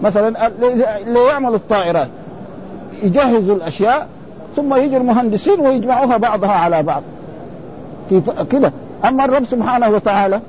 [0.02, 0.46] مثلا
[1.06, 2.08] اللي يعمل الطائرات.
[3.02, 4.06] يجهزوا الأشياء
[4.56, 7.02] ثم يجي المهندسين ويجمعوها بعضها على بعض.
[8.50, 8.72] كذا
[9.04, 10.40] أما الرب سبحانه وتعالى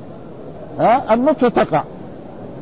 [0.79, 1.83] ها؟ النطفة تقع.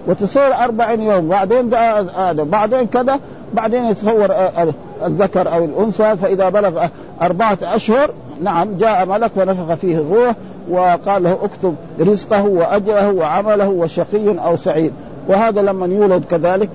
[0.07, 3.19] وتصير أربعين يوم بعدين هذا بعدين كذا.
[3.53, 4.73] بعدين يتصور آه، آه،
[5.05, 6.87] الذكر أو الأنثى فإذا بلغ
[7.21, 8.09] أربعة أشهر
[8.41, 10.35] نعم جاء ملك ونفخ فيه الروح
[10.69, 14.91] وقال له اكتب رزقه واجله وعمله وشقي أو سعيد.
[15.27, 16.69] وهذا لما يولد كذلك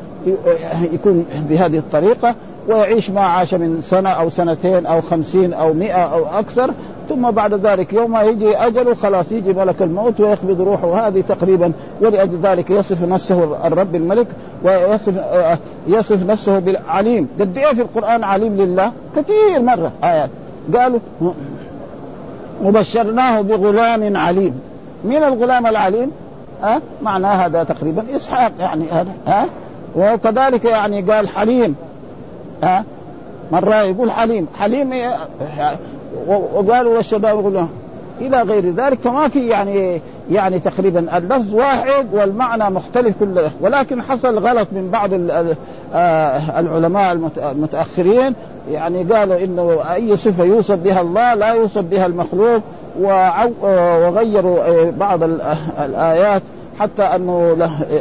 [0.92, 2.34] يكون بهذه الطريقة
[2.68, 6.74] ويعيش ما عاش من سنة أو سنتين أو خمسين أو مئة أو أكثر
[7.14, 12.38] ثم بعد ذلك يوم يجي اجله خلاص يجي ملك الموت ويقبض روحه هذه تقريبا ولأجل
[12.42, 14.26] ذلك يصف نفسه الرب الملك
[14.64, 15.14] ويصف
[15.86, 20.30] يصف نفسه بالعليم قد إيه في القرآن عليم لله كثير مرة آيات
[20.76, 20.98] قالوا
[22.64, 24.60] وبشرناه بغلام عليم
[25.04, 26.10] من الغلام العليم
[26.62, 29.46] ها أه؟ معناه هذا تقريبا إسحاق يعني هذا ها أه؟
[29.96, 31.76] وكذلك يعني قال حليم
[32.62, 32.84] ها أه؟
[33.52, 34.92] مرة يقول حليم حليم
[36.28, 37.68] وقالوا والشباب يقولون
[38.20, 44.38] إلى غير ذلك فما في يعني يعني تقريبا اللفظ واحد والمعنى مختلف كل ولكن حصل
[44.38, 45.10] غلط من بعض
[45.94, 47.12] آه، العلماء
[47.52, 48.34] المتأخرين.
[48.70, 52.60] يعني قالوا إنه أي صفة يوصف بها الله لا يوصف بها المخلوق
[53.00, 55.22] وغيروا آه، بعض
[55.84, 56.42] الآيات
[56.78, 57.56] حتى أنه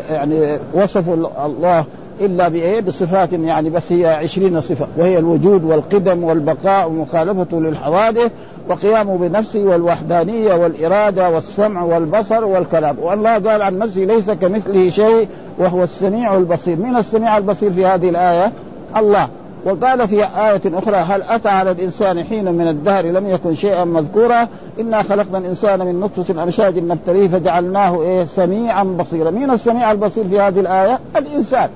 [0.10, 1.86] يعني وصفوا الله
[2.26, 4.88] إلا بإيه؟ بصفات يعني بس هي عشرين صفة.
[4.98, 8.32] وهي الوجود والقدم والبقاء ومخالفته للحوادث
[8.70, 12.96] وقيامه بنفسه والوحدانية والإرادة والسمع والبصر والكلام.
[13.00, 16.78] والله قال عن نفسه ليس كمثله شيء وهو السميع البصير.
[16.78, 18.52] من السميع البصير في هذه الآية؟
[18.98, 19.28] الله.
[19.66, 24.48] وقال في آية أخرى هل أتى على الإنسان حين من الدهر لم يكن شيئا مذكورا؟
[24.80, 29.32] إنا خلقنا الإنسان من نطفة أمشاج نبتليه فجعلناه إيه؟ سميعا بصيرا.
[29.32, 31.70] مين السميع البصير في هذه الآية؟ الإنسان.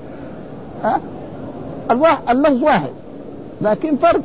[0.83, 0.99] ها
[2.29, 2.89] اللفظ واحد
[3.61, 4.21] لكن فرق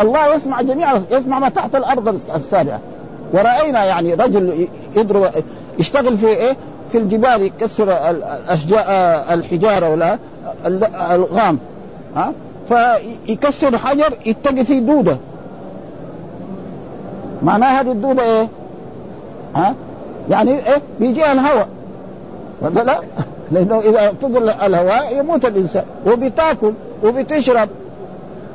[0.00, 2.80] الله يسمع جميع يسمع ما تحت الأرض السابعة
[3.32, 5.30] ورأينا يعني رجل يضرب
[5.78, 6.56] يشتغل في إيه؟
[6.92, 8.84] في الجبال يكسر الاشجار
[9.30, 10.18] الحجارة ولا
[11.10, 11.58] الغام
[12.16, 12.32] ها
[12.68, 15.16] فيكسر حجر يتقي فيه دودة
[17.42, 18.48] معناها هذه الدودة إيه؟
[19.56, 19.74] ها؟
[20.30, 21.68] يعني إيه؟ بيجيها الهواء
[22.62, 23.00] ولا لا؟
[23.50, 25.84] لأنه إذا فضل الهواء يموت الإنسان.
[26.06, 26.72] وبتاكل
[27.04, 27.68] وبتشرب.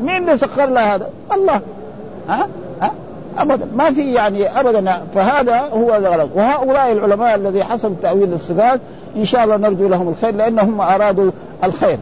[0.02, 1.62] مين اللي سخر لها هذا؟ الله.
[2.30, 2.48] ها؟
[2.82, 2.92] ها؟
[3.38, 3.68] ابدا.
[3.76, 5.02] ما في يعني ابدا.
[5.14, 6.30] فهذا هو الغلط.
[6.36, 8.80] وهؤلاء العلماء الذي حصل تأويل الصفات
[9.16, 11.32] إن شاء الله نرجو لهم الخير لأنهم أرادوا
[11.64, 11.98] الخير.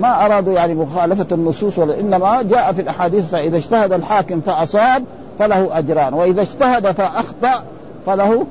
[0.00, 5.04] ما أرادوا يعني مخالفة النصوص ولا إنما جاء في الأحاديث فإذا اجتهد الحاكم فأصاب
[5.38, 6.14] فله أجران.
[6.14, 7.62] وإذا اجتهد فأخطأ
[8.06, 8.46] فله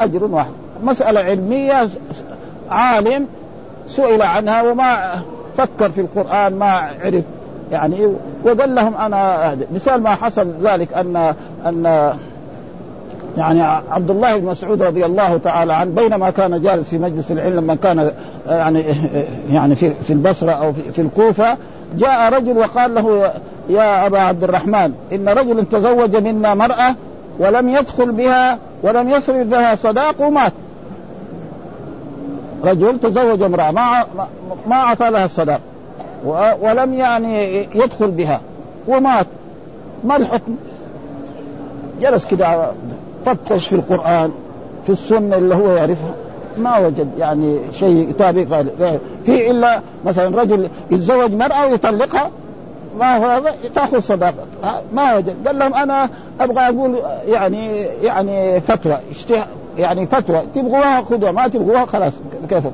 [0.00, 0.50] أجر واحد.
[0.82, 1.88] مسألة علمية
[2.70, 3.26] عالم
[3.88, 5.22] سئل عنها وما
[5.56, 7.24] فكر في القرآن ما عرف
[7.72, 8.14] يعني
[8.44, 11.34] وقال لهم أنا مثال ما حصل ذلك ان
[11.66, 12.12] أن
[13.36, 17.56] يعني عبد الله بن مسعود رضي الله تعالى عنه بينما كان جالس في مجلس العلم
[17.56, 18.10] لما كان
[18.48, 18.84] يعني
[19.52, 21.56] يعني في في البصرة أو في, في الكوفة
[21.96, 23.32] جاء رجل وقال له
[23.68, 26.94] يا أبا عبد الرحمن إن رجل تزوج منا مرأة
[27.38, 30.52] ولم يدخل بها ولم يصرف لها صداق ومات
[32.64, 34.04] رجل تزوج امرأة ما
[34.66, 35.60] ما أعطى لها الصداق
[36.60, 38.40] ولم يعني يدخل بها
[38.88, 39.26] ومات.
[40.04, 40.56] ما الحكم؟
[42.00, 42.70] جلس كده
[43.26, 44.32] فتش في القرآن
[44.86, 46.14] في السنة اللي هو يعرفها.
[46.58, 48.64] ما وجد يعني شيء يطابق
[49.24, 52.30] في إلا مثلا رجل يتزوج مرأة ويطلقها
[52.98, 53.42] ما هو
[53.74, 54.44] تأخذ صداقة.
[54.92, 55.46] ما وجد.
[55.46, 56.08] قال لهم أنا
[56.40, 56.96] أبغى أقول
[57.26, 58.96] يعني يعني فتوى
[59.80, 62.12] يعني فتوى تبغوها خذوها ما تبغوها خلاص
[62.48, 62.64] كيف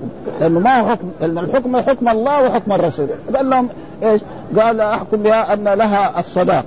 [0.40, 3.06] لأنه ما هو حكم لأن الحكم حكم الله وحكم الرسول.
[3.36, 3.68] قال لهم
[4.02, 4.20] إيش؟
[4.58, 6.64] قال أحكم بها أن لها الصداق.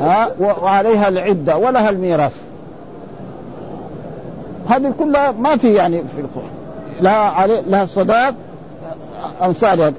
[0.00, 2.36] ها؟ وعليها العدة ولها الميراث.
[4.68, 6.50] هذه كلها ما في يعني في القرآن.
[7.00, 8.34] لها علي لها الصداق
[9.42, 9.92] أمثالها.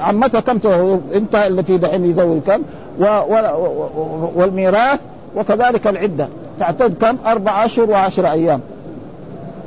[0.00, 0.58] عمتها كم
[1.14, 2.62] أنت التي دحين يزوج كم؟
[2.98, 5.00] و و والميراث
[5.36, 6.28] وكذلك العدة.
[6.60, 8.60] تعتد كم؟ أربع أشهر وعشر أيام.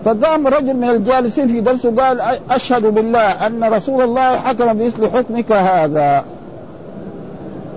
[0.06, 5.52] فقام رجل من الجالسين في درسه قال أشهد بالله أن رسول الله حكم بمثل حكمك
[5.52, 6.24] هذا.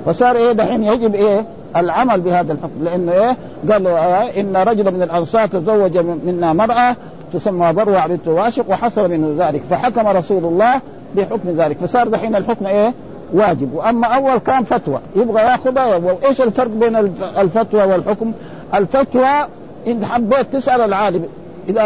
[0.07, 1.45] فصار إيه دحين يجب إيه
[1.77, 3.37] العمل بهذا الحكم لأنه إيه
[3.73, 6.97] قال إيه إن رجلا من الأنصار تزوج منا مرأة
[7.33, 10.81] تسمى بروع بنت واشق وحصل منه ذلك فحكم رسول الله
[11.17, 12.95] بحكم ذلك فصار دحين الحكم إيه
[13.35, 13.75] واجب.
[13.75, 16.97] وأما أول كان فتوى يبغى ياخذها وإيش الفرق بين
[17.39, 18.33] الفتوى والحكم؟
[18.75, 19.47] الفتوى
[19.87, 21.25] إن حبيت تسأل العالم
[21.69, 21.83] إذا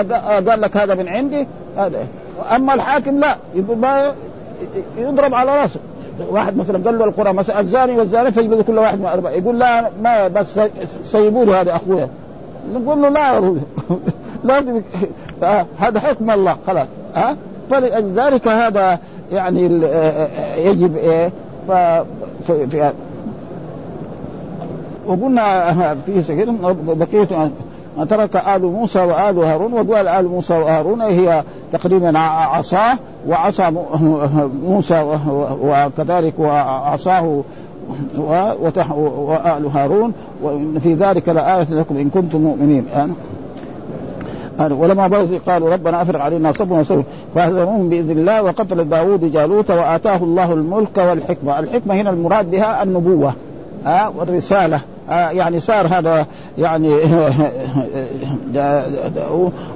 [0.48, 1.46] قال لك هذا من عندي
[1.76, 2.06] هذا.
[2.56, 4.12] اما الحاكم لا يقول ما
[4.98, 5.80] يضرب على رأسه.
[6.30, 9.30] واحد مثلا قال له القرى مثلا الزاني والزاني فيجلد كل واحد من أربعة.
[9.30, 10.60] يقول لا ما بس
[11.04, 12.08] سيبوا له هذا اخويا
[12.74, 13.54] نقول له لا
[14.44, 14.82] لازم
[15.78, 16.86] هذا حكم الله خلاص.
[17.14, 17.36] ها
[17.70, 18.98] فلذلك هذا
[19.32, 19.62] يعني
[20.56, 21.30] يجب إيه
[21.68, 21.72] ف
[25.06, 27.50] وقلنا في سكين بقية
[27.98, 31.42] ما ترك آل موسى وآل هارون وقال آل موسى وهارون هي
[31.72, 33.70] تقريبا عصاه وعصا
[34.68, 35.18] موسى
[35.62, 37.42] وكذلك وعصاه
[38.18, 40.12] وآل هارون
[40.82, 42.86] في ذلك لآية لكم إن كنتم مؤمنين.
[44.70, 50.16] ولما برزوا قالوا ربنا أفرغ علينا صبرا وصبرا فهزموهم بإذن الله وقتل داوود جالوت وآتاه
[50.16, 53.34] الله الملك والحكمة، الحكمة هنا المراد بها النبوة
[53.86, 54.76] ها والرسالة.
[54.76, 56.26] آه يعني صار هذا
[56.58, 56.94] يعني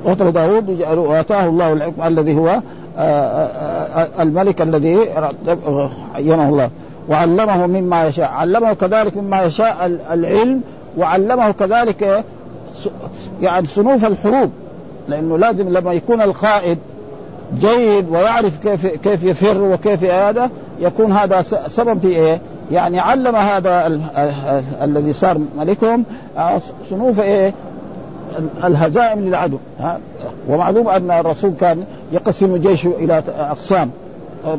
[0.06, 2.60] قتل داود واتاه الله الحكم الذي هو
[2.98, 4.98] آه، آه، الملك الذي
[6.14, 6.70] عينه الله.
[7.08, 8.30] وعلمه مما يشاء.
[8.30, 10.60] علمه كذلك مما يشاء العلم
[10.98, 12.24] وعلمه كذلك
[13.42, 14.50] يعني صنوف الحروب.
[15.08, 16.78] لأنه لازم لما يكون القائد
[17.58, 20.50] جيد ويعرف كيف كيف يفر وكيف هذا
[20.80, 22.40] يكون هذا سبب في إيه؟
[22.72, 23.86] يعني علم هذا
[24.82, 26.04] الذي صار ملكهم
[26.38, 26.60] آه،
[26.90, 27.54] صنوف إيه؟
[28.64, 29.58] الهزائم للعدو.
[30.48, 33.90] ومعلوم أن الرسول كان يقسم جيشه إلى أقسام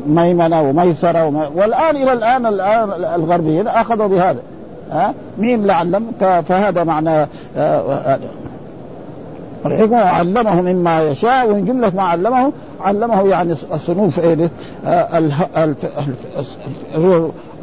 [0.08, 4.40] ميمنة وميسرة وما والآن إلى الآن الآن الغربيين أخذوا بهذا.
[4.92, 6.06] ها؟ مين اللي علم
[6.48, 8.20] فهذا معنى آه،
[9.66, 9.98] الحكمة.
[9.98, 12.52] علمه مما يشاء ومن جملة ما علمه
[12.82, 14.50] علمه يعني صنوف إيه؟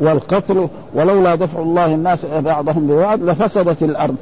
[0.00, 4.16] والقتل ولولا دفع الله الناس بعضهم ببعض لفسدت الأرض.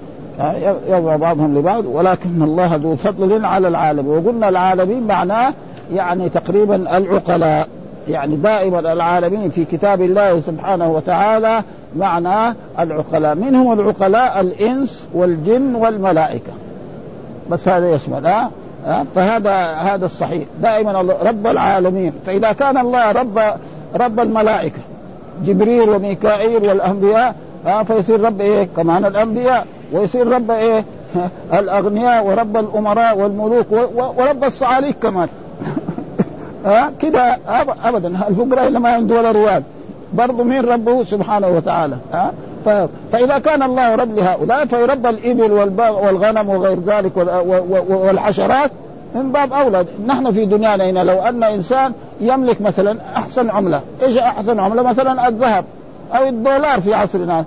[0.88, 5.52] يضع بعضهم لبعض ولكن الله ذو فضل على العالم وقلنا العالمين معناه
[5.94, 7.68] يعني تقريبا العقلاء
[8.08, 11.62] يعني دائما العالمين في كتاب الله سبحانه وتعالى
[11.96, 13.34] معناه العقلاء.
[13.34, 16.52] منهم العقلاء الإنس والجن والملائكة.
[17.50, 18.32] بس هذا يشمل؟
[19.14, 20.44] فهذا هذا الصحيح.
[20.62, 22.12] دائما رب العالمين.
[22.26, 23.40] فإذا كان الله رب
[23.94, 24.80] رب الملائكة
[25.44, 27.34] جبريل وميكائيل والأنبياء
[27.86, 29.66] فيصير رب إيه؟ كمان الأنبياء.
[29.92, 30.84] ويصير رب إيه؟
[31.60, 35.28] الأغنياء ورب الأمراء والملوك ورب الصعاليك كمان.
[36.66, 37.38] ها؟ كده
[37.84, 38.08] ابدا.
[38.28, 39.62] الفقراء اللي ما عنده ولا ريال
[40.12, 41.96] برضه مين ربه؟ سبحانه وتعالى.
[42.12, 42.32] ها؟
[43.12, 47.16] فإذا كان الله رب لهؤلاء فيربى الإبل والغنم وغير ذلك
[47.88, 48.70] والحشرات
[49.14, 49.84] من باب أولى.
[50.06, 55.28] نحن في دنيانا هنا لو أن إنسان يملك مثلا أحسن عملة إيش أحسن عملة؟ مثلا
[55.28, 55.64] الذهب
[56.14, 57.44] أو الدولار في عصرنا.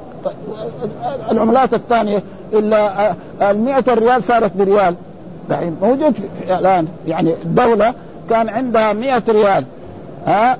[1.31, 3.11] العملات الثانية إلا
[3.41, 4.95] ال 100 ريال صارت بريال.
[5.49, 6.87] دحين موجود الآن.
[7.07, 7.93] يعني الدولة
[8.29, 9.63] كان عندها 100 ريال.
[10.27, 10.57] ها؟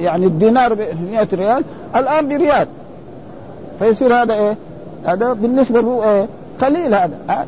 [0.00, 0.78] يعني الدينار ب
[1.10, 1.64] 100 ريال
[1.96, 2.66] الآن بريال.
[3.78, 4.56] فيصير هذا إيه؟
[5.06, 6.26] هذا بالنسبة له إيه؟
[6.60, 7.46] قليل هذا.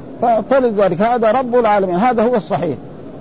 [0.50, 1.96] فلذلك هذا رب العالمين.
[1.96, 2.76] هذا هو الصحيح.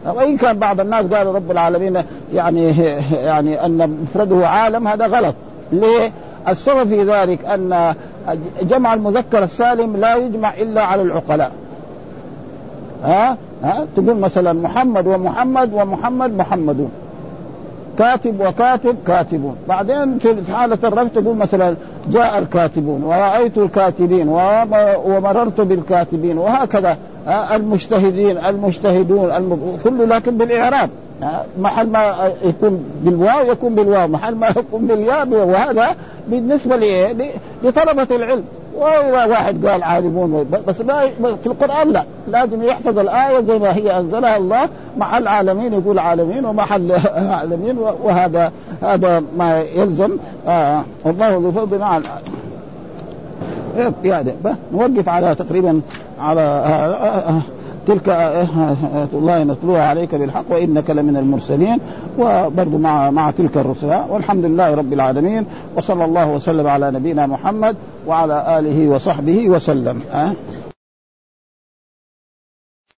[0.06, 2.04] وإن كان بعض الناس قالوا رب العالمين
[2.34, 2.70] يعني
[3.30, 5.36] يعني أن مفرده عالم هذا غلط.
[5.72, 6.12] ليه؟
[6.48, 7.96] السبب في ذلك أن
[8.62, 11.52] جمع المذكر السالم لا يجمع إلا على العقلاء.
[13.04, 16.92] ها؟ ها؟ تقول مثلا محمد ومحمد ومحمد محمدون
[17.98, 21.76] كاتب وكاتب كاتبون بعدين في حالة الرفع تقول مثلا
[22.12, 24.30] جاء الكاتبون ورأيت الكاتبين
[25.06, 26.98] ومررت بالكاتبين وهكذا
[27.54, 29.32] المجتهدين المجتهدون
[29.84, 30.90] كله لكن بالإعراب
[31.60, 35.96] محل ما يكون بالواو يكون بالواو محل ما يكون بالياء وهذا
[36.28, 36.76] بالنسبة
[37.64, 38.44] لطلبة العلم.
[38.80, 41.08] واحد قال عالمون بس لا
[41.44, 42.04] في القرآن لا.
[42.28, 46.92] لازم يحفظ الآية زي ما هي أنزلها الله محل عالمين يقول عالمين ومحل
[47.40, 48.52] عالمين وهذا
[48.82, 50.18] هذا ما يلزم.
[50.48, 52.04] آه الله ذو فضل على
[54.04, 54.34] يعني
[54.74, 55.82] نوقف على تقريبا
[56.22, 56.42] على
[57.90, 61.80] تلك آيات الله نتلوها عليك بالحق وإنك لمن المرسلين
[62.20, 65.46] وبرضه مع مع تلك الرسل والحمد لله رب العالمين
[65.78, 67.76] وصلى الله وسلم على نبينا محمد
[68.08, 70.34] وعلى آله وصحبه وسلم أه؟